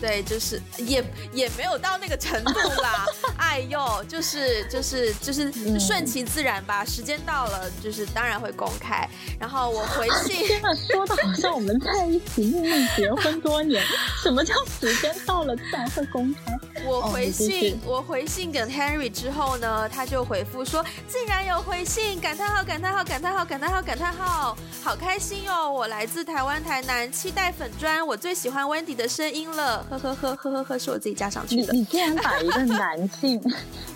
[0.00, 3.06] 对，就是也也没有到那个程度啦。
[3.36, 6.84] 哎呦，就是就是就是顺其自然吧。
[6.84, 9.08] 时间到了，就是当然会公开。
[9.38, 13.80] 然后我回信，天哪，说的好像我们在一起秘密结婚多年。
[14.20, 16.58] 什么叫时间到了自然会公开？
[16.86, 20.22] 我回信，我回信给 Henry 之后呢，他就。
[20.32, 22.18] 回复说，竟然有回信！
[22.20, 22.62] 感叹号！
[22.62, 23.04] 感叹号！
[23.04, 23.44] 感叹号！
[23.44, 23.82] 感叹号！
[23.82, 24.56] 感叹号！
[24.82, 25.70] 好开心哟！
[25.70, 29.84] 我来自台湾台南，期待粉砖，我最喜欢 Wendy 的声音了。
[29.90, 31.72] 呵呵呵呵呵呵，是我自己加上去的。
[31.72, 33.42] 你你竟然把一个男性，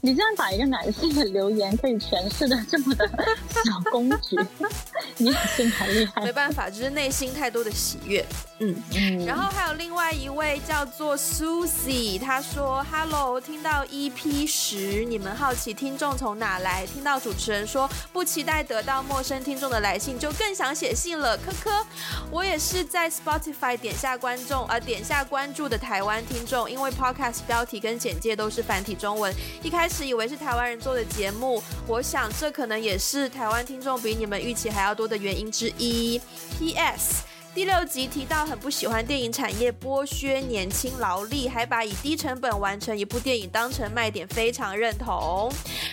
[0.03, 3.09] 你竟然把一个男性的留言可以诠释的这么的
[3.65, 4.37] 小公举，
[5.17, 6.23] 你也是蛮厉害。
[6.23, 8.27] 没办法，就是内心太多的喜悦。
[8.59, 9.25] 嗯嗯。
[9.25, 16.87] 然后还有另外一位叫做 Susie，他说：“Hello，听到 EP 十，你们好奇听众从。”哪来？
[16.87, 21.35] 听到主持人说不期待得到陌生听众的来信，就更想写信了。
[21.39, 21.87] 科科，
[22.31, 36.21] 我也是在 Spotify 点下观众，呃，点下关注的台湾听众，因为 Podcast 标题跟简介都是繁体中文，一开始以为是台湾人做的节目，我想这可能也是台湾听众比你们预期还要多的原因之一。
[36.59, 37.23] P.S.
[37.57, 45.51] 第六集提到很不喜欢电影产业剥削年轻劳力，还把以低成本完成一部电影当成卖点，非常认同。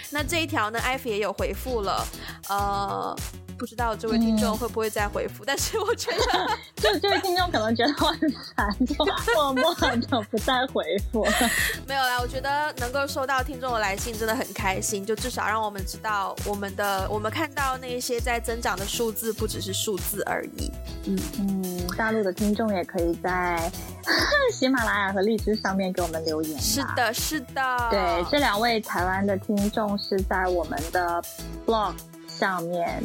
[0.10, 2.06] 那这一条呢，艾弗也有回复了，
[2.50, 3.16] 呃。
[3.64, 8.20] 不知道这位听众会不会再回复，嗯、但是我觉得， 就这位听众可能觉得我很
[8.54, 9.06] 烦， 就
[9.36, 11.26] 默默的不再回复。
[11.88, 20.70] 没有啦，我觉得能够收到听众的来信真的很开心，就至少让我们知道我们的我们看到那些在增长的数字不只是数字而已。
[21.06, 23.72] 嗯嗯，大陆的听众也可以在
[24.52, 26.60] 喜马拉雅和荔枝上面给我们留言。
[26.60, 27.88] 是的，是的。
[27.90, 31.24] 对，这两位台湾的听众是在我们的
[31.66, 31.94] blog
[32.28, 33.02] 上面。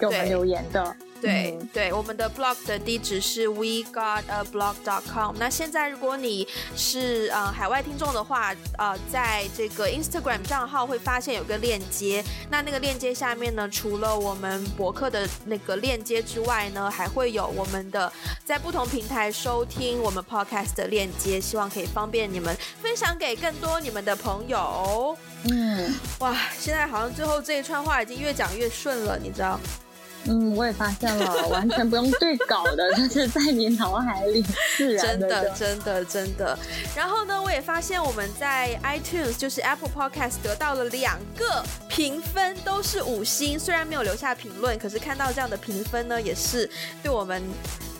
[0.00, 0.96] 给我们留言的。
[1.20, 5.36] 对对，我们的 blog 的地址是 we got a blog dot com。
[5.38, 12.24] 那现在如果你是呃海外听众的话，呃，在这个 Instagram 账号会发现有个链接。
[12.48, 18.10] 那那个链接下面呢，除了我们博客的那个链接之外呢，还会有我们的
[18.42, 21.38] 在不同平台收听我们 podcast 的链接。
[21.38, 25.14] 希望可以方便你们分享给更多你们的朋友。
[25.50, 29.60] 嗯，哇，现在好像最后这一串话已经越讲越顺了，你知道？
[30.26, 34.44] 嗯，我也发现了，完全不用对稿的，就是在你脑海里
[34.76, 35.28] 自然的。
[35.28, 36.58] 真的，真的，真的。
[36.94, 43.58] 然后呢，我也发现我们在 iTunes，就是 Apple Podcast 得到了两个评分，都是五星。
[43.58, 46.68] 虽然没有留下评论，可是看到这样的评分呢，也是
[47.02, 47.42] 对我们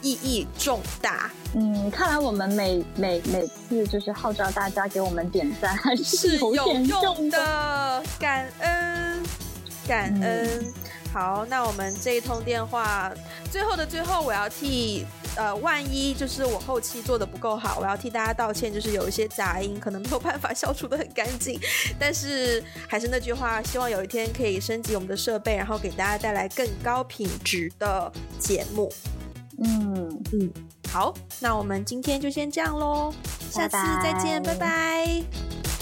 [0.02, 1.30] 意义重大。
[1.54, 8.02] 嗯，看来我们每每每次就是号召大家给我们点赞，还是有用的。
[8.18, 9.22] 感恩，
[9.88, 10.46] 感恩。
[10.46, 10.74] 嗯
[11.12, 13.12] 好，那我们这一通电话
[13.50, 15.04] 最后的最后，我要替
[15.36, 21.58] 呃，万一就是我后期做的不够好，我要替大家道歉，就是有一些杂音，可能没有办法消除的很干净。
[21.98, 28.92] 但是还是那句话，希望有一天可以升级我们的设备，然后给大家带来更高品质的节目。
[29.62, 30.50] 嗯嗯，
[30.90, 33.12] 好，那我们今天就先这样喽，
[33.50, 34.58] 下次再见，拜拜。
[34.58, 35.79] 拜拜。